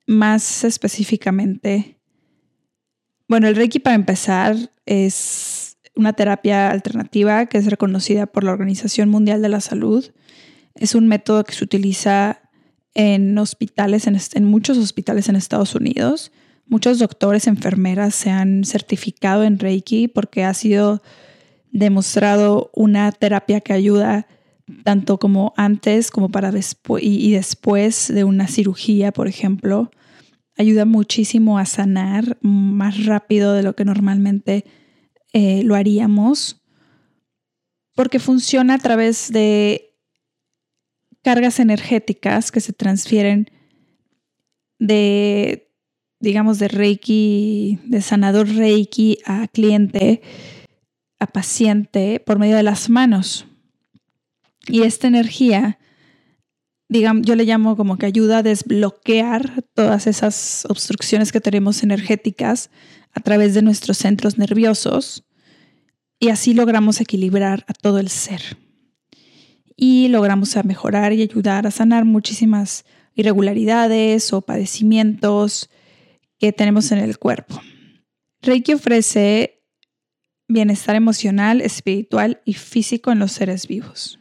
más 0.06 0.62
específicamente? 0.62 1.98
Bueno, 3.26 3.48
el 3.48 3.56
Reiki 3.56 3.80
para 3.80 3.96
empezar 3.96 4.56
es 4.86 5.63
una 5.96 6.12
terapia 6.12 6.70
alternativa 6.70 7.46
que 7.46 7.58
es 7.58 7.66
reconocida 7.66 8.26
por 8.26 8.44
la 8.44 8.52
Organización 8.52 9.08
Mundial 9.08 9.42
de 9.42 9.48
la 9.48 9.60
Salud. 9.60 10.04
Es 10.74 10.94
un 10.94 11.06
método 11.06 11.44
que 11.44 11.54
se 11.54 11.64
utiliza 11.64 12.40
en 12.94 13.36
hospitales, 13.38 14.06
en, 14.06 14.44
muchos 14.44 14.78
hospitales 14.78 15.28
en 15.28 15.36
Estados 15.36 15.74
Unidos. 15.74 16.32
Muchos 16.66 16.98
doctores, 16.98 17.46
enfermeras 17.46 18.14
se 18.14 18.30
han 18.30 18.64
certificado 18.64 19.44
en 19.44 19.58
Reiki 19.58 20.08
porque 20.08 20.44
ha 20.44 20.54
sido 20.54 21.02
demostrado 21.70 22.70
una 22.72 23.10
terapia 23.12 23.60
que 23.60 23.72
ayuda 23.72 24.26
tanto 24.82 25.18
como 25.18 25.52
antes 25.56 26.10
como 26.10 26.30
para 26.30 26.50
después 26.50 27.02
y, 27.04 27.32
después 27.32 28.12
de 28.12 28.24
una 28.24 28.48
cirugía, 28.48 29.12
por 29.12 29.28
ejemplo. 29.28 29.90
Ayuda 30.56 30.84
muchísimo 30.84 31.58
a 31.58 31.66
sanar 31.66 32.38
más 32.40 33.04
rápido 33.04 33.54
de 33.54 33.64
lo 33.64 33.74
que 33.74 33.84
normalmente 33.84 34.64
eh, 35.34 35.64
lo 35.64 35.74
haríamos 35.74 36.62
porque 37.96 38.20
funciona 38.20 38.74
a 38.74 38.78
través 38.78 39.32
de 39.32 39.94
cargas 41.22 41.58
energéticas 41.58 42.52
que 42.52 42.60
se 42.60 42.72
transfieren 42.72 43.50
de, 44.78 45.72
digamos, 46.20 46.60
de 46.60 46.68
Reiki, 46.68 47.80
de 47.84 48.00
sanador 48.00 48.48
Reiki 48.48 49.18
a 49.26 49.48
cliente, 49.48 50.22
a 51.18 51.26
paciente, 51.26 52.20
por 52.24 52.38
medio 52.38 52.56
de 52.56 52.62
las 52.62 52.88
manos. 52.88 53.46
Y 54.68 54.82
esta 54.82 55.08
energía, 55.08 55.80
digamos, 56.88 57.26
yo 57.26 57.34
le 57.34 57.44
llamo 57.44 57.76
como 57.76 57.98
que 57.98 58.06
ayuda 58.06 58.38
a 58.38 58.42
desbloquear 58.44 59.64
todas 59.74 60.06
esas 60.06 60.64
obstrucciones 60.68 61.32
que 61.32 61.40
tenemos 61.40 61.82
energéticas 61.82 62.70
a 63.12 63.20
través 63.20 63.54
de 63.54 63.62
nuestros 63.62 63.98
centros 63.98 64.38
nerviosos 64.38 65.23
y 66.24 66.30
así 66.30 66.54
logramos 66.54 67.02
equilibrar 67.02 67.66
a 67.68 67.74
todo 67.74 67.98
el 67.98 68.08
ser 68.08 68.56
y 69.76 70.08
logramos 70.08 70.56
mejorar 70.64 71.12
y 71.12 71.20
ayudar 71.20 71.66
a 71.66 71.70
sanar 71.70 72.06
muchísimas 72.06 72.86
irregularidades 73.14 74.32
o 74.32 74.40
padecimientos 74.40 75.68
que 76.38 76.50
tenemos 76.50 76.90
en 76.92 77.00
el 77.00 77.18
cuerpo. 77.18 77.60
Reiki 78.40 78.72
ofrece 78.72 79.66
bienestar 80.48 80.96
emocional, 80.96 81.60
espiritual 81.60 82.40
y 82.46 82.54
físico 82.54 83.12
en 83.12 83.18
los 83.18 83.32
seres 83.32 83.68
vivos. 83.68 84.18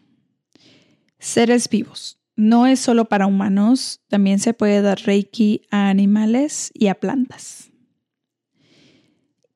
Seres 1.19 1.69
vivos. 1.69 2.19
No 2.35 2.67
es 2.67 2.81
solo 2.81 3.05
para 3.05 3.27
humanos, 3.27 4.01
también 4.09 4.39
se 4.39 4.53
puede 4.53 4.81
dar 4.81 4.99
Reiki 4.99 5.61
a 5.71 5.87
animales 5.87 6.69
y 6.73 6.87
a 6.87 6.95
plantas. 6.95 7.71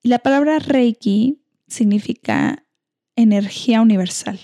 la 0.02 0.20
palabra 0.20 0.60
Reiki 0.60 1.42
significa 1.68 2.64
energía 3.16 3.82
universal 3.82 4.40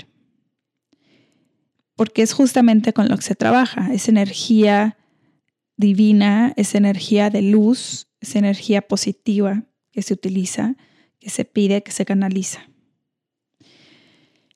porque 1.96 2.22
es 2.22 2.34
justamente 2.34 2.94
con 2.94 3.08
lo 3.08 3.16
que 3.16 3.24
se 3.24 3.36
trabaja, 3.36 3.94
es 3.94 4.10
energía 4.10 4.98
divina, 5.78 6.54
es 6.58 6.76
energía 6.76 7.30
de 7.30 7.42
luz, 7.42 8.08
es 8.20 8.36
energía 8.36 8.82
positiva 8.82 9.64
que 9.92 10.02
se 10.02 10.14
utiliza, 10.14 10.76
que 11.20 11.30
se 11.30 11.46
pide, 11.46 11.84
que 11.84 11.92
se 11.92 12.06
canaliza. 12.06 12.68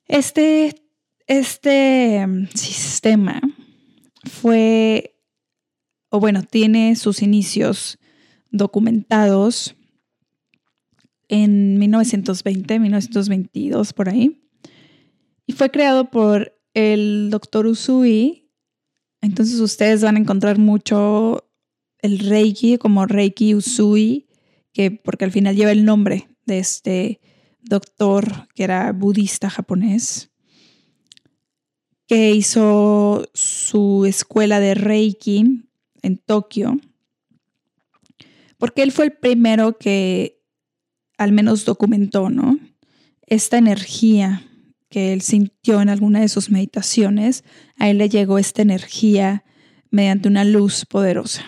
Este, 0.06 0.82
este 1.26 2.26
mm, 2.26 2.48
sistema 2.54 3.40
fue, 4.24 5.16
o 6.10 6.18
bueno, 6.20 6.42
tiene 6.42 6.96
sus 6.96 7.22
inicios 7.22 7.98
documentados 8.50 9.76
en 11.28 11.78
1920, 11.78 12.78
1922, 12.78 13.92
por 13.92 14.08
ahí, 14.08 14.42
y 15.46 15.52
fue 15.52 15.70
creado 15.70 16.10
por 16.10 16.58
el 16.74 17.28
doctor 17.30 17.66
Usui, 17.66 18.50
entonces 19.20 19.60
ustedes 19.60 20.02
van 20.02 20.16
a 20.16 20.20
encontrar 20.20 20.58
mucho 20.58 21.50
el 22.00 22.18
Reiki 22.18 22.78
como 22.78 23.06
Reiki 23.06 23.54
Usui, 23.54 24.28
que 24.72 24.90
porque 24.90 25.24
al 25.24 25.32
final 25.32 25.56
lleva 25.56 25.72
el 25.72 25.84
nombre 25.84 26.28
de 26.46 26.58
este 26.58 27.20
doctor 27.60 28.48
que 28.54 28.64
era 28.64 28.92
budista 28.92 29.50
japonés, 29.50 30.30
que 32.06 32.30
hizo 32.30 33.28
su 33.34 34.06
escuela 34.06 34.60
de 34.60 34.74
Reiki 34.74 35.68
en 36.02 36.18
Tokio, 36.18 36.78
porque 38.56 38.82
él 38.82 38.92
fue 38.92 39.06
el 39.06 39.12
primero 39.12 39.78
que 39.78 40.37
al 41.18 41.32
menos 41.32 41.64
documentó, 41.64 42.30
¿no? 42.30 42.58
Esta 43.26 43.58
energía 43.58 44.42
que 44.88 45.12
él 45.12 45.20
sintió 45.20 45.82
en 45.82 45.90
alguna 45.90 46.20
de 46.20 46.28
sus 46.28 46.50
meditaciones, 46.50 47.44
a 47.76 47.90
él 47.90 47.98
le 47.98 48.08
llegó 48.08 48.38
esta 48.38 48.62
energía 48.62 49.44
mediante 49.90 50.28
una 50.28 50.44
luz 50.44 50.86
poderosa. 50.86 51.44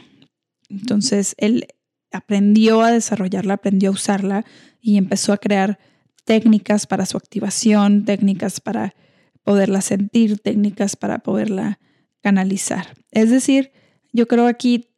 Entonces 0.69 1.35
él 1.39 1.67
aprendió 2.13 2.83
a 2.83 2.91
desarrollarla, 2.91 3.55
aprendió 3.55 3.91
a 3.91 3.93
usarla 3.93 4.45
y 4.81 4.99
empezó 4.99 5.33
a 5.33 5.39
crear 5.39 5.79
técnicas 6.25 6.87
para 6.87 7.07
su 7.07 7.17
activación, 7.17 8.05
técnicas 8.05 8.61
para 8.61 8.95
poderla 9.43 9.81
sentir, 9.81 10.39
técnicas 10.39 10.97
para 10.97 11.21
poderla 11.21 11.79
canalizar. 12.21 12.95
Es 13.11 13.31
decir, 13.31 13.73
yo 14.13 14.27
creo 14.29 14.47
aquí 14.47 14.91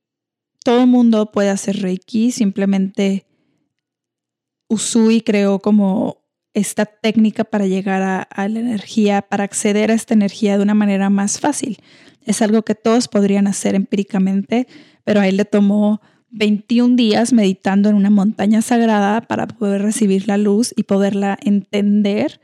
todo 0.65 0.83
el 0.83 0.89
mundo 0.89 1.31
puede 1.31 1.51
hacer 1.51 1.81
Reiki, 1.81 2.33
simplemente 2.33 3.27
Usui 4.73 5.21
creó 5.21 5.59
como 5.59 6.23
esta 6.55 6.87
técnica 6.87 7.45
para 7.45 7.67
llegar 7.67 8.03
a, 8.03 8.49
la 8.49 8.59
energía, 8.59 9.21
para 9.21 9.45
acceder 9.45 9.91
a 9.91 9.95
esta 9.95 10.15
energía 10.15 10.57
de 10.57 10.63
una 10.63 10.73
manera 10.73 11.11
más 11.11 11.41
fácil. 11.41 11.77
Es 12.25 12.41
algo 12.41 12.63
que 12.63 12.75
todos 12.75 13.07
podrían 13.07 13.47
hacer 13.47 13.75
empíricamente, 13.75 14.67
pero 15.05 15.21
a 15.21 15.29
él 15.29 15.37
le 15.37 15.45
tomó 15.45 16.01
21 16.31 16.97
días 16.97 17.35
meditando 17.35 17.91
en 17.91 17.97
una 17.97 18.09
montaña 18.09 18.63
sagrada 18.63 19.21
para 19.21 19.47
poder 19.47 19.83
recibir 19.83 20.27
la 20.27 20.39
luz 20.39 20.73
y 20.75 20.85
poderla 20.85 21.39
entender. 21.43 22.41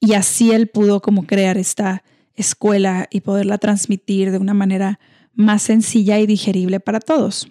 Y 0.00 0.14
así 0.14 0.50
él 0.50 0.66
pudo 0.66 1.00
como 1.00 1.26
crear 1.26 1.58
esta 1.58 2.02
escuela 2.34 3.06
y 3.08 3.20
poderla 3.20 3.58
transmitir 3.58 4.32
de 4.32 4.38
una 4.38 4.54
manera 4.54 4.98
más 5.32 5.62
sencilla 5.62 6.18
y 6.18 6.26
digerible 6.26 6.80
para 6.80 6.98
todos. 6.98 7.48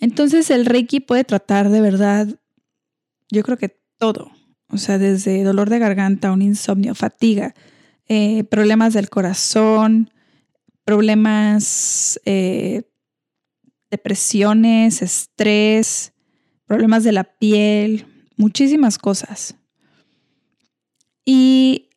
Entonces 0.00 0.50
el 0.50 0.66
Reiki 0.66 1.00
puede 1.00 1.24
tratar 1.24 1.70
de 1.70 1.80
verdad, 1.80 2.28
yo 3.30 3.42
creo 3.42 3.56
que 3.56 3.80
todo. 3.98 4.30
O 4.68 4.78
sea, 4.78 4.98
desde 4.98 5.44
dolor 5.44 5.70
de 5.70 5.78
garganta, 5.78 6.32
un 6.32 6.42
insomnio, 6.42 6.94
fatiga, 6.94 7.54
eh, 8.08 8.44
problemas 8.44 8.92
del 8.94 9.08
corazón, 9.08 10.10
problemas, 10.84 12.20
eh, 12.24 12.82
depresiones, 13.90 15.02
estrés, 15.02 16.12
problemas 16.66 17.04
de 17.04 17.12
la 17.12 17.24
piel, 17.24 18.06
muchísimas 18.36 18.98
cosas. 18.98 19.56
Y 21.24 21.90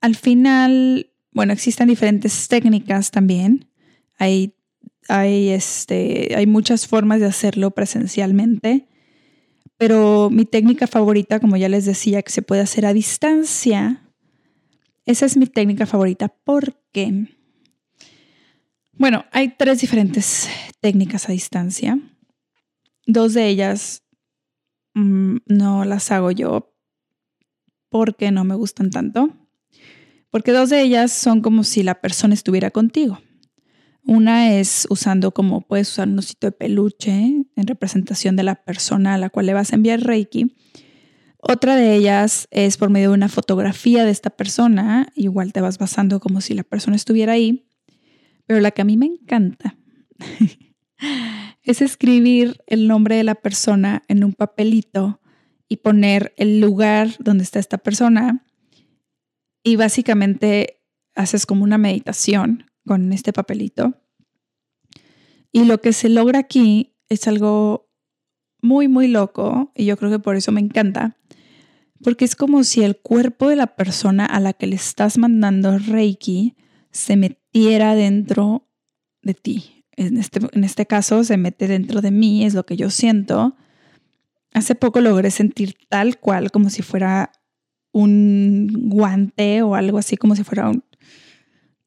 al 0.00 0.16
final, 0.16 1.12
bueno, 1.32 1.52
existen 1.52 1.88
diferentes 1.88 2.48
técnicas 2.48 3.10
también. 3.10 3.70
Hay, 4.18 4.56
hay, 5.08 5.50
este, 5.50 6.34
hay 6.36 6.46
muchas 6.46 6.86
formas 6.86 7.20
de 7.20 7.26
hacerlo 7.26 7.72
presencialmente. 7.72 8.88
Pero 9.76 10.30
mi 10.30 10.44
técnica 10.44 10.86
favorita, 10.86 11.40
como 11.40 11.56
ya 11.56 11.68
les 11.68 11.84
decía, 11.84 12.22
que 12.22 12.30
se 12.30 12.42
puede 12.42 12.62
hacer 12.62 12.86
a 12.86 12.92
distancia, 12.92 14.04
esa 15.04 15.26
es 15.26 15.36
mi 15.36 15.46
técnica 15.46 15.84
favorita 15.84 16.28
porque, 16.28 17.26
bueno, 18.92 19.24
hay 19.32 19.54
tres 19.56 19.80
diferentes 19.80 20.48
técnicas 20.80 21.28
a 21.28 21.32
distancia. 21.32 21.98
Dos 23.06 23.34
de 23.34 23.48
ellas 23.48 24.02
mm, 24.94 25.38
no 25.46 25.84
las 25.84 26.10
hago 26.10 26.30
yo 26.30 26.72
porque 27.90 28.30
no 28.30 28.44
me 28.44 28.54
gustan 28.54 28.90
tanto. 28.90 29.30
Porque 30.30 30.52
dos 30.52 30.70
de 30.70 30.82
ellas 30.82 31.12
son 31.12 31.42
como 31.42 31.62
si 31.62 31.82
la 31.82 32.00
persona 32.00 32.34
estuviera 32.34 32.70
contigo. 32.70 33.20
Una 34.06 34.52
es 34.52 34.86
usando 34.90 35.32
como 35.32 35.62
puedes 35.62 35.90
usar 35.90 36.08
un 36.08 36.18
osito 36.18 36.46
de 36.46 36.52
peluche 36.52 37.10
en 37.10 37.66
representación 37.66 38.36
de 38.36 38.42
la 38.42 38.56
persona 38.56 39.14
a 39.14 39.18
la 39.18 39.30
cual 39.30 39.46
le 39.46 39.54
vas 39.54 39.72
a 39.72 39.76
enviar 39.76 40.02
Reiki. 40.02 40.54
Otra 41.38 41.76
de 41.76 41.94
ellas 41.94 42.46
es 42.50 42.76
por 42.76 42.90
medio 42.90 43.10
de 43.10 43.14
una 43.14 43.28
fotografía 43.28 44.04
de 44.04 44.10
esta 44.10 44.30
persona. 44.30 45.08
Igual 45.14 45.54
te 45.54 45.62
vas 45.62 45.78
basando 45.78 46.20
como 46.20 46.42
si 46.42 46.52
la 46.52 46.64
persona 46.64 46.96
estuviera 46.96 47.32
ahí. 47.32 47.66
Pero 48.46 48.60
la 48.60 48.72
que 48.72 48.82
a 48.82 48.84
mí 48.84 48.98
me 48.98 49.06
encanta 49.06 49.78
es 51.62 51.80
escribir 51.80 52.58
el 52.66 52.88
nombre 52.88 53.16
de 53.16 53.24
la 53.24 53.34
persona 53.34 54.02
en 54.08 54.22
un 54.22 54.34
papelito 54.34 55.20
y 55.66 55.78
poner 55.78 56.34
el 56.36 56.60
lugar 56.60 57.16
donde 57.20 57.42
está 57.42 57.58
esta 57.58 57.78
persona. 57.78 58.44
Y 59.62 59.76
básicamente 59.76 60.82
haces 61.14 61.46
como 61.46 61.64
una 61.64 61.78
meditación 61.78 62.66
con 62.86 63.12
este 63.12 63.32
papelito. 63.32 63.94
Y 65.52 65.64
lo 65.64 65.80
que 65.80 65.92
se 65.92 66.08
logra 66.08 66.40
aquí 66.40 66.96
es 67.08 67.28
algo 67.28 67.88
muy, 68.60 68.88
muy 68.88 69.08
loco 69.08 69.72
y 69.74 69.84
yo 69.84 69.96
creo 69.96 70.10
que 70.10 70.18
por 70.18 70.36
eso 70.36 70.50
me 70.50 70.60
encanta, 70.60 71.16
porque 72.02 72.24
es 72.24 72.34
como 72.34 72.64
si 72.64 72.82
el 72.82 72.96
cuerpo 72.96 73.48
de 73.48 73.56
la 73.56 73.68
persona 73.76 74.24
a 74.26 74.40
la 74.40 74.52
que 74.52 74.66
le 74.66 74.76
estás 74.76 75.18
mandando 75.18 75.78
Reiki 75.78 76.56
se 76.90 77.16
metiera 77.16 77.94
dentro 77.94 78.68
de 79.22 79.34
ti. 79.34 79.84
En 79.96 80.16
este, 80.16 80.40
en 80.52 80.64
este 80.64 80.86
caso 80.86 81.22
se 81.24 81.36
mete 81.36 81.68
dentro 81.68 82.00
de 82.00 82.10
mí, 82.10 82.44
es 82.44 82.54
lo 82.54 82.66
que 82.66 82.76
yo 82.76 82.90
siento. 82.90 83.54
Hace 84.52 84.74
poco 84.74 85.00
logré 85.00 85.30
sentir 85.30 85.76
tal 85.88 86.18
cual 86.18 86.50
como 86.50 86.70
si 86.70 86.82
fuera 86.82 87.32
un 87.92 88.88
guante 88.88 89.62
o 89.62 89.74
algo 89.74 89.98
así, 89.98 90.16
como 90.16 90.34
si 90.34 90.42
fuera 90.42 90.70
un, 90.70 90.84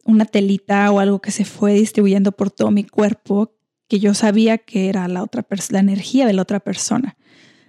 una 0.08 0.26
telita 0.26 0.89
o 0.91 1.00
algo 1.00 1.20
que 1.22 1.32
se 1.32 1.46
fue 1.46 1.74
distribuyendo 1.74 2.32
por 2.32 2.50
todo 2.50 2.72
mi 2.72 2.86
cuerpo, 2.86 3.54
que 3.88 4.00
yo 4.00 4.13
sabía 4.13 4.58
que 4.58 4.89
era 4.89 5.08
la 5.08 5.22
otra 5.22 5.46
la 5.70 5.80
energía 5.80 6.26
de 6.26 6.34
la 6.34 6.41
otra 6.41 6.60
persona. 6.62 7.17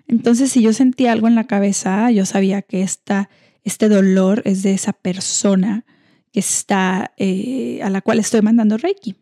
Entonces, 0.07 0.51
si 0.51 0.63
yo 0.63 0.73
sentía 0.73 1.13
algo 1.13 1.29
en 1.29 1.35
la 1.35 1.47
cabeza, 1.47 2.11
yo 2.11 2.25
sabía 2.25 2.63
que 2.63 2.83
esta, 2.83 3.29
este 3.65 3.89
dolor 3.89 4.43
es 4.47 4.63
de 4.63 4.73
esa 4.73 4.93
persona 4.93 5.85
que 6.33 6.41
está, 6.41 7.13
eh, 7.19 7.81
a 7.83 7.91
la 7.91 8.01
cual 8.01 8.19
estoy 8.21 8.41
mandando 8.41 8.79
Reiki. 8.79 9.17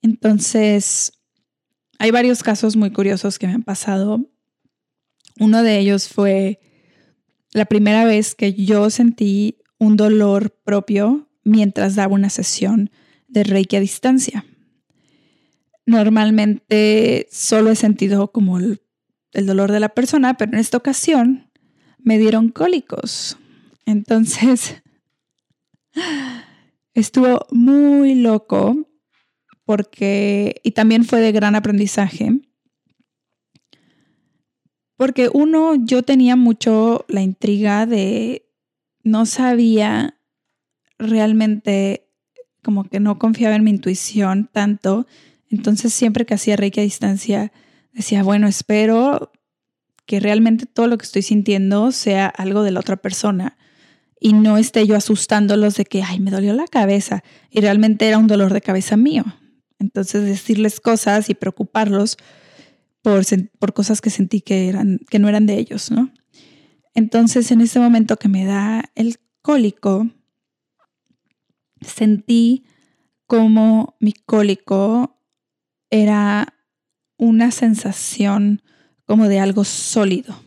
Entonces, 0.00 1.12
hay 1.98 2.10
varios 2.10 2.42
casos 2.42 2.76
muy 2.76 2.90
curiosos 2.90 3.38
que 3.38 3.46
me 3.46 3.52
han 3.52 3.62
pasado. 3.62 4.26
Uno 5.38 5.62
de 5.62 5.78
ellos 5.78 6.08
fue 6.08 6.60
la 7.52 7.66
primera 7.66 8.04
vez 8.04 8.34
que 8.34 8.54
yo 8.54 8.90
sentí 8.90 9.58
un 9.78 9.96
dolor 9.96 10.58
propio 10.64 11.28
mientras 11.44 11.94
daba 11.94 12.14
una 12.14 12.30
sesión 12.30 12.90
de 13.28 13.44
Reiki 13.44 13.76
a 13.76 13.80
distancia. 13.80 14.44
Normalmente 15.86 17.26
solo 17.30 17.70
he 17.70 17.76
sentido 17.76 18.30
como 18.30 18.58
el, 18.58 18.80
dolor 19.32 19.72
de 19.72 19.80
la 19.80 19.88
persona, 19.88 20.34
pero 20.34 20.52
en 20.52 20.58
esta 20.58 20.76
ocasión 20.76 21.50
me 21.98 22.18
dieron 22.18 22.50
cólicos. 22.50 23.38
Entonces, 23.86 24.82
estuvo 26.94 27.46
muy 27.50 28.14
loco 28.14 28.88
porque, 29.64 30.60
y 30.62 30.72
también 30.72 31.04
fue 31.04 31.20
de 31.20 31.32
gran 31.32 31.54
aprendizaje, 31.54 32.40
porque 34.96 35.28
uno, 35.32 35.74
yo 35.74 36.02
tenía 36.02 36.36
mucho 36.36 37.04
la 37.08 37.22
intriga 37.22 37.86
de, 37.86 38.48
no 39.02 39.26
sabía 39.26 40.16
realmente 41.08 42.08
como 42.62 42.84
que 42.84 43.00
no 43.00 43.18
confiaba 43.18 43.56
en 43.56 43.64
mi 43.64 43.70
intuición 43.70 44.48
tanto. 44.52 45.06
Entonces 45.48 45.92
siempre 45.92 46.24
que 46.24 46.34
hacía 46.34 46.56
Reiki 46.56 46.80
a 46.80 46.84
distancia, 46.84 47.52
decía, 47.92 48.22
bueno, 48.22 48.46
espero 48.46 49.32
que 50.06 50.20
realmente 50.20 50.66
todo 50.66 50.86
lo 50.86 50.98
que 50.98 51.04
estoy 51.04 51.22
sintiendo 51.22 51.92
sea 51.92 52.26
algo 52.26 52.62
de 52.62 52.70
la 52.70 52.80
otra 52.80 52.96
persona 52.96 53.56
y 54.20 54.32
no 54.34 54.56
esté 54.56 54.86
yo 54.86 54.96
asustándolos 54.96 55.74
de 55.74 55.84
que, 55.84 56.02
ay, 56.02 56.20
me 56.20 56.30
dolió 56.30 56.52
la 56.54 56.66
cabeza 56.66 57.24
y 57.50 57.60
realmente 57.60 58.06
era 58.06 58.18
un 58.18 58.28
dolor 58.28 58.52
de 58.52 58.60
cabeza 58.60 58.96
mío. 58.96 59.24
Entonces 59.78 60.24
decirles 60.24 60.80
cosas 60.80 61.28
y 61.28 61.34
preocuparlos 61.34 62.16
por, 63.02 63.24
por 63.58 63.72
cosas 63.74 64.00
que 64.00 64.10
sentí 64.10 64.40
que, 64.40 64.68
eran, 64.68 65.00
que 65.10 65.18
no 65.18 65.28
eran 65.28 65.46
de 65.46 65.58
ellos, 65.58 65.90
¿no? 65.90 66.12
Entonces 66.94 67.50
en 67.50 67.60
ese 67.60 67.80
momento 67.80 68.16
que 68.16 68.28
me 68.28 68.44
da 68.44 68.84
el 68.94 69.16
cólico, 69.42 70.08
sentí 71.84 72.64
como 73.26 73.96
mi 74.00 74.12
cólico 74.12 75.18
era 75.90 76.54
una 77.16 77.50
sensación 77.50 78.62
como 79.06 79.28
de 79.28 79.38
algo 79.40 79.64
sólido, 79.64 80.42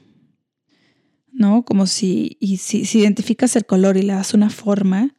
¿no? 1.31 1.63
Como 1.65 1.87
si, 1.87 2.37
y 2.39 2.57
si, 2.57 2.81
identificas 2.99 3.55
el 3.55 3.65
color 3.65 3.97
y 3.97 4.01
le 4.01 4.13
das 4.13 4.33
una 4.33 4.49
forma, 4.49 5.15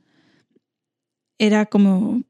era 1.39 1.67
como, 1.67 2.23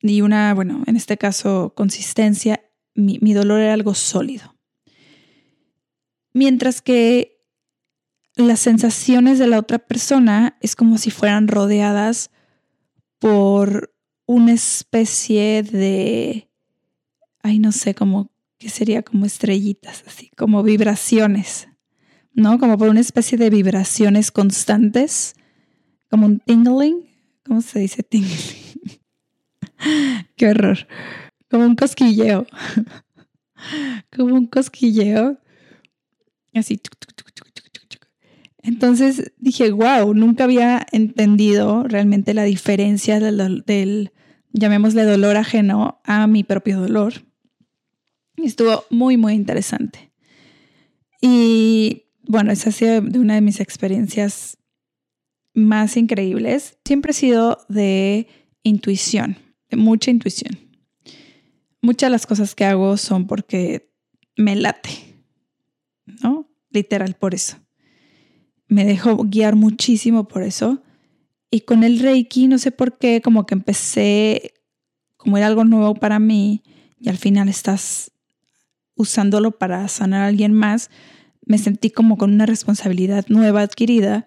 y 0.00 0.20
una, 0.20 0.54
bueno, 0.54 0.82
en 0.86 0.96
este 0.96 1.16
caso, 1.18 1.72
consistencia, 1.76 2.60
mi, 2.94 3.18
mi 3.20 3.32
dolor 3.32 3.60
era 3.60 3.74
algo 3.74 3.94
sólido. 3.94 4.56
Mientras 6.32 6.80
que 6.80 7.44
las 8.36 8.60
sensaciones 8.60 9.38
de 9.38 9.46
la 9.46 9.58
otra 9.58 9.78
persona 9.78 10.56
es 10.60 10.76
como 10.76 10.98
si 10.98 11.10
fueran 11.10 11.48
rodeadas 11.48 12.30
por 13.18 13.92
una 14.26 14.52
especie 14.52 15.62
de, 15.62 16.50
ay, 17.42 17.58
no 17.58 17.72
sé, 17.72 17.94
como 17.94 18.30
que 18.58 18.68
sería 18.68 19.02
como 19.02 19.24
estrellitas, 19.24 20.04
así, 20.06 20.30
como 20.36 20.62
vibraciones, 20.62 21.68
¿no? 22.32 22.58
Como 22.58 22.76
por 22.76 22.88
una 22.88 23.00
especie 23.00 23.38
de 23.38 23.50
vibraciones 23.50 24.30
constantes, 24.30 25.34
como 26.10 26.26
un 26.26 26.40
tingling, 26.40 27.08
¿cómo 27.44 27.60
se 27.62 27.78
dice 27.78 28.02
tingling? 28.02 28.98
Qué 30.36 30.48
horror, 30.48 30.88
como 31.48 31.64
un 31.64 31.76
cosquilleo, 31.76 32.46
como 34.16 34.34
un 34.34 34.46
cosquilleo, 34.46 35.38
así, 36.54 36.80
entonces 38.68 39.32
dije, 39.38 39.70
wow, 39.70 40.12
nunca 40.12 40.44
había 40.44 40.86
entendido 40.92 41.84
realmente 41.84 42.34
la 42.34 42.44
diferencia 42.44 43.18
del, 43.18 44.12
llamémosle 44.52 45.04
dolor 45.04 45.38
ajeno 45.38 46.02
a 46.04 46.26
mi 46.26 46.44
propio 46.44 46.78
dolor. 46.78 47.14
Estuvo 48.36 48.84
muy, 48.90 49.16
muy 49.16 49.32
interesante. 49.32 50.12
Y 51.22 52.10
bueno, 52.24 52.52
esa 52.52 52.68
ha 52.68 52.72
sido 52.72 53.00
una 53.18 53.36
de 53.36 53.40
mis 53.40 53.60
experiencias 53.60 54.58
más 55.54 55.96
increíbles. 55.96 56.76
Siempre 56.84 57.12
he 57.12 57.14
sido 57.14 57.64
de 57.70 58.26
intuición, 58.64 59.38
de 59.70 59.78
mucha 59.78 60.10
intuición. 60.10 60.58
Muchas 61.80 62.08
de 62.08 62.12
las 62.12 62.26
cosas 62.26 62.54
que 62.54 62.66
hago 62.66 62.98
son 62.98 63.26
porque 63.26 63.90
me 64.36 64.56
late, 64.56 64.90
¿no? 66.22 66.50
Literal, 66.70 67.14
por 67.14 67.34
eso 67.34 67.56
me 68.68 68.84
dejó 68.84 69.16
guiar 69.24 69.56
muchísimo 69.56 70.28
por 70.28 70.42
eso. 70.42 70.82
Y 71.50 71.62
con 71.62 71.82
el 71.82 71.98
Reiki, 71.98 72.46
no 72.46 72.58
sé 72.58 72.70
por 72.70 72.98
qué, 72.98 73.22
como 73.22 73.46
que 73.46 73.54
empecé, 73.54 74.52
como 75.16 75.38
era 75.38 75.46
algo 75.46 75.64
nuevo 75.64 75.94
para 75.94 76.18
mí, 76.18 76.62
y 77.00 77.08
al 77.08 77.16
final 77.16 77.48
estás 77.48 78.12
usándolo 78.94 79.52
para 79.52 79.88
sanar 79.88 80.22
a 80.22 80.26
alguien 80.26 80.52
más, 80.52 80.90
me 81.46 81.56
sentí 81.56 81.90
como 81.90 82.18
con 82.18 82.34
una 82.34 82.44
responsabilidad 82.46 83.24
nueva 83.28 83.62
adquirida 83.62 84.26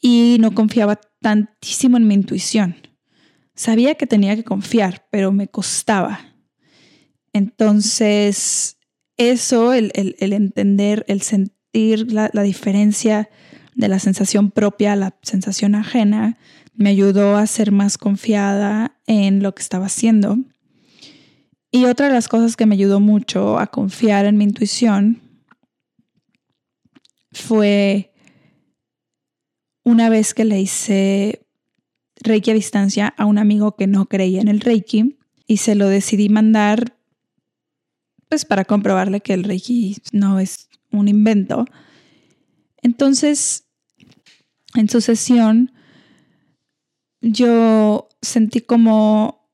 y 0.00 0.38
no 0.40 0.54
confiaba 0.54 0.98
tantísimo 1.20 1.96
en 1.96 2.06
mi 2.06 2.14
intuición. 2.14 2.76
Sabía 3.54 3.96
que 3.96 4.06
tenía 4.06 4.34
que 4.34 4.44
confiar, 4.44 5.06
pero 5.10 5.32
me 5.32 5.48
costaba. 5.48 6.20
Entonces, 7.32 8.78
eso, 9.16 9.72
el, 9.72 9.92
el 9.94 10.32
entender, 10.32 11.04
el 11.08 11.20
sentir, 11.22 11.54
la, 11.74 12.42
diferencia 12.42 13.28
de 13.74 13.88
la 13.88 13.98
sensación 13.98 14.50
propia 14.50 14.92
a 14.92 14.96
la 14.96 15.16
sensación 15.22 15.74
ajena 15.74 16.38
me 16.74 16.90
ayudó 16.90 17.36
a 17.36 17.46
ser 17.46 17.72
más 17.72 17.98
confiada 17.98 18.96
en 19.06 19.42
lo 19.42 19.54
que 19.54 19.62
estaba 19.62 19.86
haciendo. 19.86 20.38
Y 21.70 21.86
otra 21.86 22.06
de 22.06 22.12
las 22.12 22.28
cosas 22.28 22.56
que 22.56 22.66
me 22.66 22.74
ayudó 22.74 23.00
mucho 23.00 23.58
a 23.58 23.66
confiar 23.66 24.26
en 24.26 24.36
mi 24.36 24.44
intuición 24.44 25.20
fue 27.32 28.12
una 29.82 30.08
vez 30.08 30.34
que 30.34 30.44
le 30.44 30.60
hice 30.60 31.46
Reiki 32.22 32.52
a 32.52 32.54
distancia 32.54 33.14
a 33.16 33.24
un 33.24 33.38
amigo 33.38 33.76
que 33.76 33.86
no 33.86 34.06
creía 34.06 34.40
en 34.40 34.48
el 34.48 34.60
Reiki 34.60 35.18
y 35.46 35.58
se 35.58 35.74
lo 35.74 35.88
decidí 35.88 36.28
mandar 36.28 36.96
pues 38.28 38.44
para 38.44 38.64
comprobarle 38.64 39.20
que 39.20 39.34
el 39.34 39.44
Reiki 39.44 39.96
no 40.12 40.40
es 40.40 40.68
un 40.98 41.08
invento. 41.08 41.66
Entonces, 42.82 43.66
en 44.74 44.88
su 44.88 45.00
sesión, 45.00 45.72
yo 47.20 48.08
sentí 48.20 48.60
como 48.60 49.50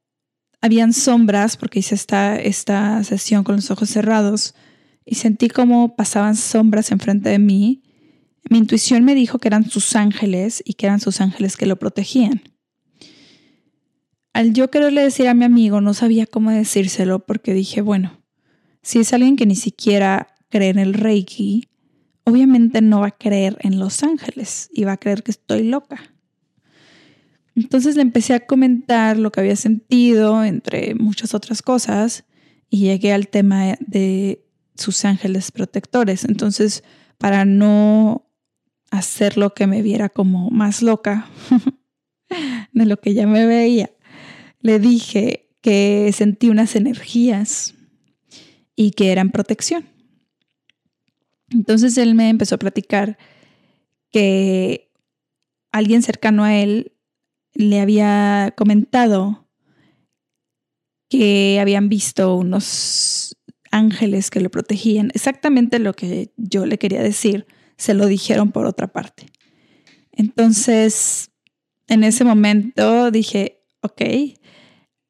habían 0.61 0.93
sombras, 0.93 1.57
porque 1.57 1.79
hice 1.79 1.95
esta, 1.95 2.37
esta 2.37 3.03
sesión 3.05 3.45
con 3.45 3.57
los 3.57 3.71
ojos 3.71 3.89
cerrados, 3.89 4.55
y 5.05 5.15
sentí 5.15 5.49
como 5.49 5.97
pasaban 5.97 6.37
sombras 6.37 6.91
enfrente 6.91 7.31
de 7.31 7.39
mí. 7.39 7.83
Mi 8.49 8.59
intuición 8.59 9.05
me 9.05 9.15
dijo 9.15 9.39
que 9.39 9.49
eran 9.49 9.69
sus 9.69 9.97
ángeles 9.97 10.63
y 10.65 10.75
que 10.75 10.87
eran 10.87 11.01
sus 11.01 11.21
ángeles 11.21 11.57
que 11.57 11.67
lo 11.67 11.79
protegían. 11.79 12.43
Al 14.33 14.53
yo 14.53 14.71
quererle 14.71 15.03
decir 15.03 15.29
a 15.29 15.35
mi 15.35 15.45
amigo, 15.45 15.81
no 15.81 15.95
sabía 15.95 16.27
cómo 16.27 16.51
decírselo 16.51 17.27
porque 17.27 17.53
dije, 17.53 17.81
bueno, 17.81 18.23
si 18.83 19.01
es 19.01 19.13
alguien 19.13 19.37
que 19.37 19.47
ni 19.47 19.57
siquiera 19.57 20.30
cree 20.51 20.69
en 20.69 20.79
el 20.79 20.95
Reiki, 20.95 21.69
obviamente 22.25 22.83
no 22.83 23.01
va 23.01 23.09
a 23.09 23.17
creer 23.17 23.57
en 23.61 23.79
los 23.79 24.03
ángeles 24.03 24.69
y 24.73 24.85
va 24.85 24.93
a 24.93 24.97
creer 24.99 25.23
que 25.23 25.31
estoy 25.31 25.63
loca. 25.63 26.01
Entonces 27.57 27.97
le 27.97 28.03
empecé 28.03 28.35
a 28.35 28.47
comentar 28.47 29.17
lo 29.17 29.33
que 29.33 29.41
había 29.41 29.57
sentido, 29.57 30.45
entre 30.45 30.95
muchas 30.95 31.35
otras 31.35 31.63
cosas, 31.63 32.25
y 32.69 32.81
llegué 32.81 33.13
al 33.13 33.29
tema 33.29 33.77
de 33.81 34.45
sus 34.77 35.05
ángeles 35.05 35.51
protectores. 35.51 36.25
Entonces, 36.25 36.85
para 37.19 37.45
no 37.45 38.27
hacer 38.91 39.37
lo 39.37 39.55
que 39.55 39.67
me 39.67 39.83
viera 39.83 40.09
como 40.09 40.51
más 40.51 40.83
loca 40.83 41.29
de 42.73 42.87
lo 42.87 43.01
que 43.01 43.15
ya 43.15 43.27
me 43.27 43.47
veía, 43.47 43.91
le 44.61 44.79
dije 44.79 45.51
que 45.61 46.11
sentí 46.15 46.49
unas 46.49 46.77
energías 46.77 47.75
y 48.75 48.93
que 48.93 49.13
eran 49.13 49.31
protección. 49.31 49.85
Entonces 51.51 51.99
él 51.99 52.15
me 52.15 52.29
empezó 52.29 52.55
a 52.55 52.59
platicar 52.59 53.19
que 54.11 54.91
alguien 55.73 56.03
cercano 56.03 56.45
a 56.45 56.57
él 56.57 56.93
le 57.55 57.81
había 57.81 58.55
comentado 58.57 59.49
que 61.09 61.59
habían 61.61 61.89
visto 61.89 62.37
unos 62.37 63.37
ángeles 63.73 64.31
que 64.31 64.41
lo 64.41 64.51
protegían. 64.51 65.11
Exactamente 65.15 65.79
lo 65.79 65.93
que 65.95 66.33
yo 66.37 66.67
le 66.67 66.79
quería 66.79 67.03
decir, 67.03 67.47
se 67.77 67.95
lo 67.95 68.07
dijeron 68.07 68.53
por 68.53 68.67
otra 68.67 68.89
parte. 68.89 69.27
Entonces, 70.13 71.31
en 71.89 72.05
ese 72.05 72.25
momento 72.25 73.11
dije, 73.11 73.63
ok, 73.81 74.03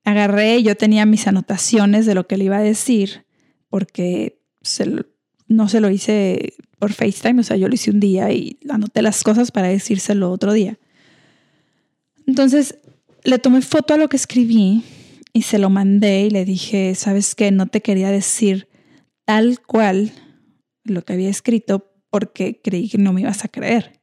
agarré, 0.05 0.62
yo 0.62 0.74
tenía 0.76 1.05
mis 1.05 1.26
anotaciones 1.26 2.07
de 2.07 2.14
lo 2.14 2.26
que 2.26 2.38
le 2.38 2.45
iba 2.45 2.59
a 2.59 2.62
decir, 2.62 3.26
porque 3.68 4.41
no 5.51 5.68
se 5.68 5.80
lo 5.80 5.90
hice 5.90 6.55
por 6.78 6.92
FaceTime, 6.92 7.40
o 7.40 7.42
sea, 7.42 7.57
yo 7.57 7.68
lo 7.68 7.74
hice 7.74 7.90
un 7.90 7.98
día 8.01 8.32
y 8.32 8.59
anoté 8.70 9.03
las 9.03 9.22
cosas 9.24 9.51
para 9.51 9.68
decírselo 9.68 10.30
otro 10.30 10.53
día. 10.53 10.78
Entonces, 12.24 12.78
le 13.24 13.38
tomé 13.38 13.61
foto 13.61 13.94
a 13.94 13.96
lo 13.96 14.09
que 14.09 14.16
escribí 14.16 14.84
y 15.32 15.42
se 15.42 15.59
lo 15.59 15.68
mandé 15.68 16.26
y 16.26 16.30
le 16.30 16.44
dije, 16.44 16.94
sabes 16.94 17.34
qué, 17.34 17.51
no 17.51 17.66
te 17.66 17.82
quería 17.82 18.11
decir 18.11 18.68
tal 19.24 19.61
cual 19.61 20.12
lo 20.84 21.05
que 21.05 21.14
había 21.14 21.28
escrito 21.28 21.92
porque 22.11 22.61
creí 22.62 22.88
que 22.88 22.98
no 22.98 23.12
me 23.12 23.22
ibas 23.22 23.44
a 23.44 23.48
creer. 23.48 24.01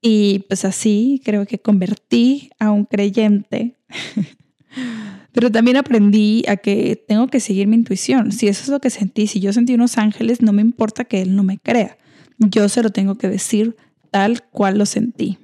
Y 0.00 0.40
pues 0.48 0.64
así 0.64 1.20
creo 1.22 1.44
que 1.44 1.58
convertí 1.58 2.50
a 2.58 2.70
un 2.70 2.86
creyente 2.86 3.76
Pero 5.32 5.50
también 5.50 5.76
aprendí 5.76 6.44
a 6.48 6.56
que 6.56 7.02
tengo 7.06 7.28
que 7.28 7.40
seguir 7.40 7.66
mi 7.66 7.76
intuición. 7.76 8.32
Si 8.32 8.48
eso 8.48 8.62
es 8.64 8.68
lo 8.68 8.80
que 8.80 8.90
sentí, 8.90 9.26
si 9.26 9.40
yo 9.40 9.52
sentí 9.52 9.74
unos 9.74 9.96
ángeles, 9.98 10.42
no 10.42 10.52
me 10.52 10.62
importa 10.62 11.04
que 11.04 11.22
él 11.22 11.36
no 11.36 11.42
me 11.42 11.58
crea. 11.58 11.96
Yo 12.38 12.68
se 12.68 12.82
lo 12.82 12.90
tengo 12.90 13.16
que 13.16 13.28
decir 13.28 13.76
tal 14.10 14.42
cual 14.50 14.78
lo 14.78 14.86
sentí. 14.86 15.38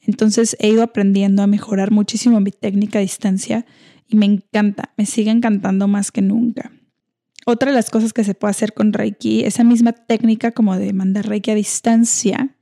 Entonces 0.00 0.56
he 0.60 0.68
ido 0.68 0.82
aprendiendo 0.82 1.42
a 1.42 1.46
mejorar 1.46 1.90
muchísimo 1.90 2.40
mi 2.40 2.50
técnica 2.50 2.98
a 2.98 3.02
distancia 3.02 3.66
y 4.08 4.16
me 4.16 4.26
encanta, 4.26 4.92
me 4.96 5.06
sigue 5.06 5.30
encantando 5.30 5.88
más 5.88 6.10
que 6.10 6.22
nunca. 6.22 6.72
Otra 7.46 7.70
de 7.70 7.76
las 7.76 7.90
cosas 7.90 8.12
que 8.12 8.24
se 8.24 8.34
puede 8.34 8.52
hacer 8.52 8.72
con 8.72 8.92
Reiki, 8.92 9.44
esa 9.44 9.64
misma 9.64 9.92
técnica 9.92 10.52
como 10.52 10.76
de 10.76 10.92
mandar 10.92 11.26
Reiki 11.26 11.50
a 11.50 11.54
distancia, 11.54 12.56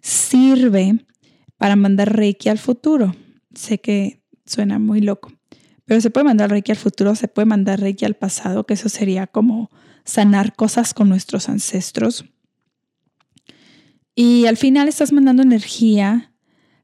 sirve 0.00 1.04
para 1.58 1.76
mandar 1.76 2.16
Reiki 2.16 2.48
al 2.48 2.58
futuro. 2.58 3.14
Sé 3.54 3.78
que 3.78 4.22
suena 4.44 4.78
muy 4.78 5.00
loco. 5.00 5.35
Pero 5.86 6.00
se 6.00 6.10
puede 6.10 6.24
mandar 6.24 6.50
Reiki 6.50 6.72
al 6.72 6.76
futuro, 6.76 7.14
se 7.14 7.28
puede 7.28 7.46
mandar 7.46 7.80
Reiki 7.80 8.04
al 8.04 8.14
pasado, 8.14 8.66
que 8.66 8.74
eso 8.74 8.88
sería 8.88 9.26
como 9.26 9.70
sanar 10.04 10.54
cosas 10.54 10.92
con 10.92 11.08
nuestros 11.08 11.48
ancestros. 11.48 12.24
Y 14.14 14.46
al 14.46 14.56
final 14.56 14.88
estás 14.88 15.12
mandando 15.12 15.42
energía 15.42 16.32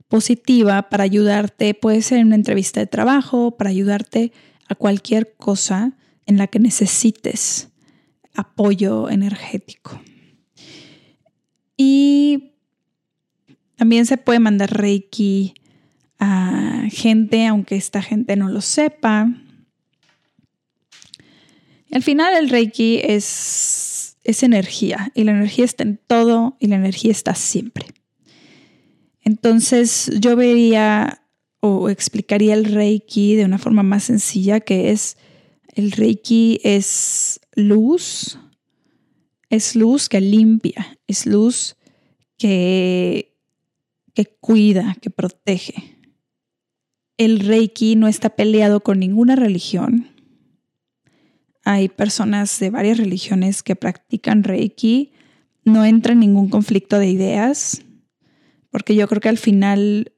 positiva 0.09 0.89
para 0.89 1.05
ayudarte, 1.05 1.75
puede 1.75 2.03
ser 2.03 2.19
en 2.19 2.29
una 2.29 2.37
entrevista 2.37 2.81
de 2.81 2.87
trabajo, 2.87 3.57
para 3.57 3.71
ayudarte 3.71 4.33
a 4.69 4.75
cualquier 4.75 5.35
cosa 5.35 5.97
en 6.27 6.37
la 6.37 6.47
que 6.47 6.59
necesites 6.59 7.71
apoyo 8.35 9.11
energético. 9.11 10.01
Y 11.77 12.53
también 13.77 14.07
se 14.07 14.17
puede 14.17 14.39
mandar 14.39 14.71
Reiki 14.77 15.55
a 16.25 16.85
gente, 16.89 17.49
aunque 17.49 17.75
esta 17.75 18.01
gente 18.01 18.37
no 18.37 18.49
lo 18.49 18.61
sepa. 18.61 19.29
Al 21.91 22.03
final 22.05 22.37
el 22.37 22.49
Reiki 22.49 23.01
es, 23.03 24.17
es 24.23 24.45
energía 24.45 25.11
y 25.17 25.25
la 25.25 25.33
energía 25.33 25.65
está 25.65 25.83
en 25.83 25.99
todo 26.07 26.57
y 26.61 26.69
la 26.69 26.77
energía 26.77 27.11
está 27.11 27.35
siempre. 27.35 27.87
Entonces 29.25 30.13
yo 30.21 30.37
vería 30.37 31.25
o 31.59 31.89
explicaría 31.89 32.55
el 32.55 32.67
Reiki 32.67 33.35
de 33.35 33.45
una 33.45 33.59
forma 33.59 33.83
más 33.83 34.05
sencilla 34.05 34.61
que 34.61 34.93
es 34.93 35.17
el 35.75 35.91
Reiki 35.91 36.61
es 36.63 37.41
luz, 37.57 38.39
es 39.51 39.75
luz 39.75 40.09
que 40.09 40.21
limpia, 40.21 41.01
es 41.09 41.27
luz 41.27 41.75
que, 42.39 43.35
que 44.15 44.27
cuida, 44.27 44.97
que 45.01 45.11
protege 45.11 46.02
el 47.17 47.41
Reiki 47.41 47.97
no 47.97 48.09
está 48.09 48.31
peleado 48.31 48.83
con 48.83 48.99
ninguna 48.99 49.37
religión. 49.37 50.09
Hay 51.65 51.89
personas 51.89 52.59
de 52.59 52.71
varias 52.71 52.99
religiones 52.99 53.63
que 53.63 53.77
practican 53.77 54.43
Reiki. 54.43 55.13
No 55.65 55.85
entra 55.85 56.13
en 56.13 56.21
ningún 56.21 56.49
conflicto 56.49 56.99
de 56.99 57.09
ideas, 57.09 57.83
porque 58.71 58.97
yo 58.97 59.07
creo 59.07 59.21
que 59.21 59.29
al 59.29 59.39
final, 59.39 60.13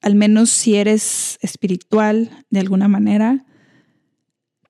al 0.00 0.14
menos 0.14 0.48
si 0.48 0.76
eres 0.76 1.38
espiritual 1.42 2.30
de 2.48 2.60
alguna 2.60 2.88
manera, 2.88 3.44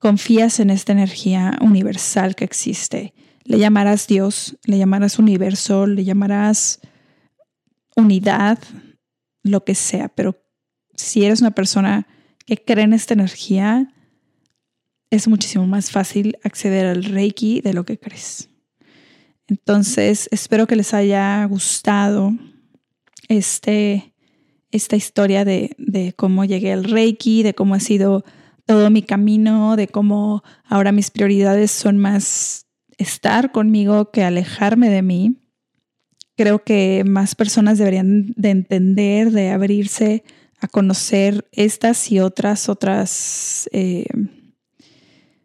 confías 0.01 0.59
en 0.59 0.71
esta 0.71 0.93
energía 0.93 1.57
universal 1.61 2.35
que 2.35 2.45
existe. 2.45 3.15
Le 3.45 3.59
llamarás 3.59 4.09
Dios, 4.09 4.57
le 4.65 4.79
llamarás 4.79 5.21
universo, 5.21 5.87
le 5.87 6.05
llamarás 6.05 6.81
unidad, 7.95 8.59
lo 9.45 9.65
que 9.65 9.77
sea, 9.77 10.09
pero 10.09 10.46
si 10.97 11.25
eres 11.25 11.41
una 11.41 11.53
persona 11.53 12.07
que 12.47 12.57
cree 12.57 12.85
en 12.85 12.93
esta 12.93 13.15
energía, 13.15 13.93
es 15.11 15.29
muchísimo 15.29 15.67
más 15.67 15.91
fácil 15.91 16.39
acceder 16.43 16.87
al 16.87 17.05
Reiki 17.05 17.61
de 17.61 17.73
lo 17.73 17.85
que 17.85 17.99
crees. 17.99 18.49
Entonces, 19.49 20.29
espero 20.33 20.67
que 20.67 20.77
les 20.77 20.93
haya 20.95 21.45
gustado 21.45 22.33
este, 23.29 24.15
esta 24.71 24.97
historia 24.97 25.45
de, 25.45 25.71
de 25.79 26.13
cómo 26.15 26.45
llegué 26.45 26.73
al 26.73 26.85
Reiki, 26.85 27.43
de 27.43 27.55
cómo 27.55 27.75
ha 27.75 27.81
sido 27.81 28.25
todo 28.65 28.91
mi 28.91 29.03
camino, 29.03 29.77
de 29.77 29.87
cómo 29.87 30.43
ahora 30.65 30.91
mis 30.91 31.11
prioridades 31.11 31.71
son 31.71 31.99
más 31.99 32.67
estar 32.99 33.53
conmigo 33.53 34.11
que 34.11 34.25
alejarme 34.25 34.91
de 34.91 35.03
mí. 35.03 35.37
Creo 36.37 36.65
que 36.65 37.05
más 37.07 37.35
personas 37.35 37.79
deberían 37.79 38.33
de 38.37 38.51
entender, 38.51 39.31
de 39.31 39.51
abrirse 39.51 40.25
a 40.67 40.69
conocer 40.69 41.49
estas 41.53 42.11
y 42.13 42.21
otras, 42.21 42.69
otras 42.69 43.69
eh, 43.73 44.07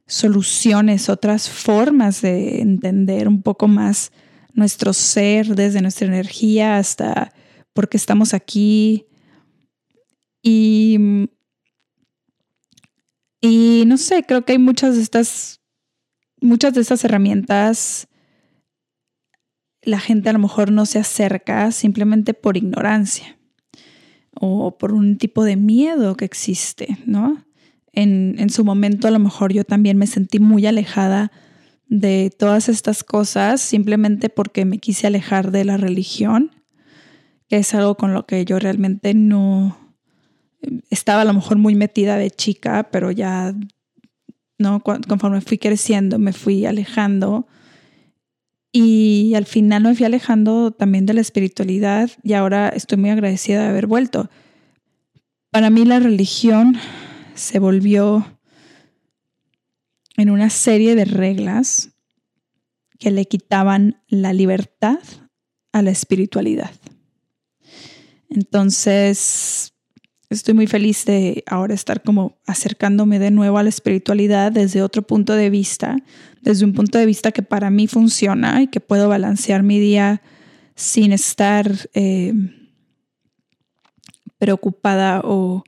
soluciones, 0.08 1.10
otras 1.10 1.50
formas 1.50 2.22
de 2.22 2.62
entender 2.62 3.28
un 3.28 3.42
poco 3.42 3.68
más 3.68 4.12
nuestro 4.54 4.94
ser, 4.94 5.56
desde 5.56 5.82
nuestra 5.82 6.08
energía 6.08 6.78
hasta 6.78 7.34
por 7.74 7.88
qué 7.88 7.98
estamos 7.98 8.34
aquí. 8.34 9.06
Y, 10.42 10.98
y 13.40 13.84
no 13.86 13.98
sé, 13.98 14.24
creo 14.24 14.44
que 14.44 14.54
hay 14.54 14.60
muchas 14.60 14.96
de 14.96 15.04
estas, 15.04 15.62
muchas 16.42 16.74
de 16.74 16.82
estas 16.82 17.04
herramientas 17.06 18.08
la 19.84 20.00
gente 20.00 20.30
a 20.30 20.34
lo 20.34 20.40
mejor 20.40 20.72
no 20.72 20.86
se 20.86 21.00
acerca 21.00 21.72
simplemente 21.72 22.36
por 22.36 22.56
ignorancia 22.56 23.41
o 24.34 24.78
por 24.78 24.94
un 24.94 25.18
tipo 25.18 25.44
de 25.44 25.56
miedo 25.56 26.16
que 26.16 26.26
existe, 26.26 26.98
¿no? 27.06 27.44
En, 27.94 28.36
en, 28.40 28.50
su 28.50 28.64
momento 28.64 29.08
a 29.08 29.12
lo 29.12 29.20
mejor 29.20 29.52
yo 29.52 29.66
también 29.66 29.98
me 29.98 30.08
sentí 30.08 30.40
muy 30.40 30.66
alejada 30.66 31.32
de 31.88 32.32
todas 32.38 32.70
estas 32.70 33.04
cosas 33.04 33.60
simplemente 33.60 34.30
porque 34.30 34.64
me 34.64 34.78
quise 34.78 35.08
alejar 35.08 35.52
de 35.52 35.66
la 35.66 35.76
religión, 35.76 36.52
que 37.50 37.58
es 37.58 37.74
algo 37.74 37.96
con 37.96 38.14
lo 38.14 38.26
que 38.26 38.46
yo 38.46 38.60
realmente 38.60 39.14
no 39.14 39.78
estaba 40.90 41.24
a 41.24 41.26
lo 41.26 41.34
mejor 41.34 41.58
muy 41.58 41.76
metida 41.76 42.16
de 42.16 42.32
chica, 42.32 42.88
pero 42.92 43.12
ya 43.12 43.54
¿no? 44.62 44.82
Conforme 44.82 45.42
fui 45.42 45.58
creciendo, 45.58 46.20
me 46.20 46.32
fui 46.32 46.66
alejando 46.66 47.48
y 48.72 49.34
al 49.36 49.46
final 49.46 49.84
me 49.84 49.96
fui 49.96 50.06
alejando 50.06 50.72
también 50.72 51.06
de 51.06 51.14
la 51.14 51.22
espiritualidad 51.22 52.10
y 52.24 52.34
ahora 52.34 52.70
estoy 52.70 52.98
muy 52.98 53.10
agradecida 53.10 53.64
de 53.64 53.70
haber 53.70 53.88
vuelto. 53.88 54.30
Para 55.50 55.70
mí 55.70 55.84
la 55.84 56.00
religión 56.00 56.78
se 57.34 57.60
volvió 57.60 58.26
en 60.16 60.30
una 60.30 60.50
serie 60.50 60.96
de 60.96 61.06
reglas 61.06 61.90
que 63.00 63.12
le 63.12 63.26
quitaban 63.26 64.02
la 64.08 64.32
libertad 64.32 65.00
a 65.74 65.82
la 65.82 65.92
espiritualidad. 65.92 66.72
Entonces, 68.30 69.71
estoy 70.32 70.54
muy 70.54 70.68
feliz 70.68 71.06
de 71.06 71.44
ahora 71.46 71.74
estar 71.74 72.02
como 72.02 72.40
acercándome 72.48 73.20
de 73.20 73.32
nuevo 73.32 73.58
a 73.58 73.64
la 73.64 73.70
espiritualidad 73.70 74.52
desde 74.52 74.82
otro 74.82 75.02
punto 75.02 75.36
de 75.36 75.50
vista, 75.50 75.98
desde 76.42 76.66
un 76.66 76.74
punto 76.74 76.98
de 76.98 77.06
vista 77.06 77.32
que 77.32 77.44
para 77.44 77.70
mí 77.70 77.88
funciona 77.88 78.62
y 78.62 78.68
que 78.68 78.80
puedo 78.80 79.10
balancear 79.10 79.62
mi 79.62 79.80
día 79.80 80.22
sin 80.74 81.12
estar 81.12 81.70
eh, 81.94 82.34
preocupada 84.38 85.22
o, 85.24 85.64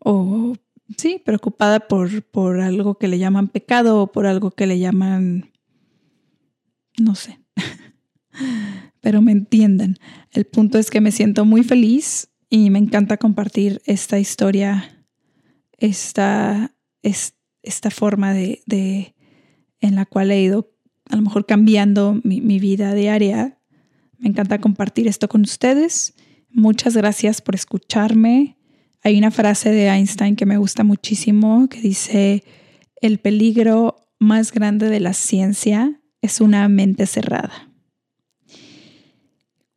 o, 0.00 0.54
sí, 0.96 1.22
preocupada 1.24 1.80
por, 1.80 2.22
por 2.24 2.60
algo 2.60 2.96
que 2.96 3.08
le 3.08 3.18
llaman 3.18 3.48
pecado 3.48 4.02
o 4.02 4.12
por 4.12 4.26
algo 4.26 4.50
que 4.50 4.66
le 4.66 4.80
llaman, 4.80 5.52
no 6.98 7.14
sé, 7.14 7.38
pero 9.00 9.22
me 9.22 9.30
entienden. 9.32 9.96
El 10.32 10.46
punto 10.46 10.78
es 10.78 10.90
que 10.90 11.00
me 11.00 11.12
siento 11.12 11.44
muy 11.44 11.62
feliz 11.62 12.29
y 12.50 12.68
me 12.70 12.80
encanta 12.80 13.16
compartir 13.16 13.80
esta 13.86 14.18
historia, 14.18 15.06
esta, 15.78 16.74
esta 17.00 17.90
forma 17.90 18.34
de, 18.34 19.14
en 19.80 19.94
la 19.94 20.04
cual 20.04 20.32
he 20.32 20.42
ido 20.42 20.74
a 21.08 21.16
lo 21.16 21.22
mejor 21.22 21.46
cambiando 21.46 22.20
mi, 22.24 22.40
mi 22.40 22.58
vida 22.58 22.92
diaria. 22.92 23.58
Me 24.18 24.28
encanta 24.28 24.60
compartir 24.60 25.06
esto 25.06 25.28
con 25.28 25.42
ustedes. 25.42 26.14
Muchas 26.50 26.96
gracias 26.96 27.40
por 27.40 27.54
escucharme. 27.54 28.58
Hay 29.02 29.16
una 29.16 29.30
frase 29.30 29.70
de 29.70 29.88
Einstein 29.88 30.34
que 30.34 30.44
me 30.44 30.58
gusta 30.58 30.82
muchísimo 30.82 31.68
que 31.68 31.80
dice, 31.80 32.44
el 33.00 33.18
peligro 33.18 33.96
más 34.18 34.52
grande 34.52 34.88
de 34.90 35.00
la 35.00 35.14
ciencia 35.14 36.02
es 36.20 36.40
una 36.40 36.68
mente 36.68 37.06
cerrada. 37.06 37.69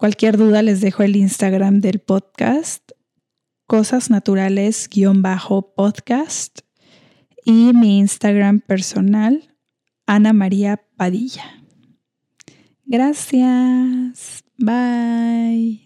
Cualquier 0.03 0.35
duda 0.35 0.59
les 0.61 0.81
dejo 0.81 1.03
el 1.03 1.15
Instagram 1.15 1.79
del 1.79 1.99
podcast, 1.99 2.91
cosas 3.67 4.09
naturales-podcast 4.09 6.59
y 7.45 7.71
mi 7.71 7.99
Instagram 7.99 8.59
personal, 8.59 9.55
Ana 10.05 10.33
María 10.33 10.83
Padilla. 10.97 11.45
Gracias. 12.83 14.43
Bye. 14.57 15.82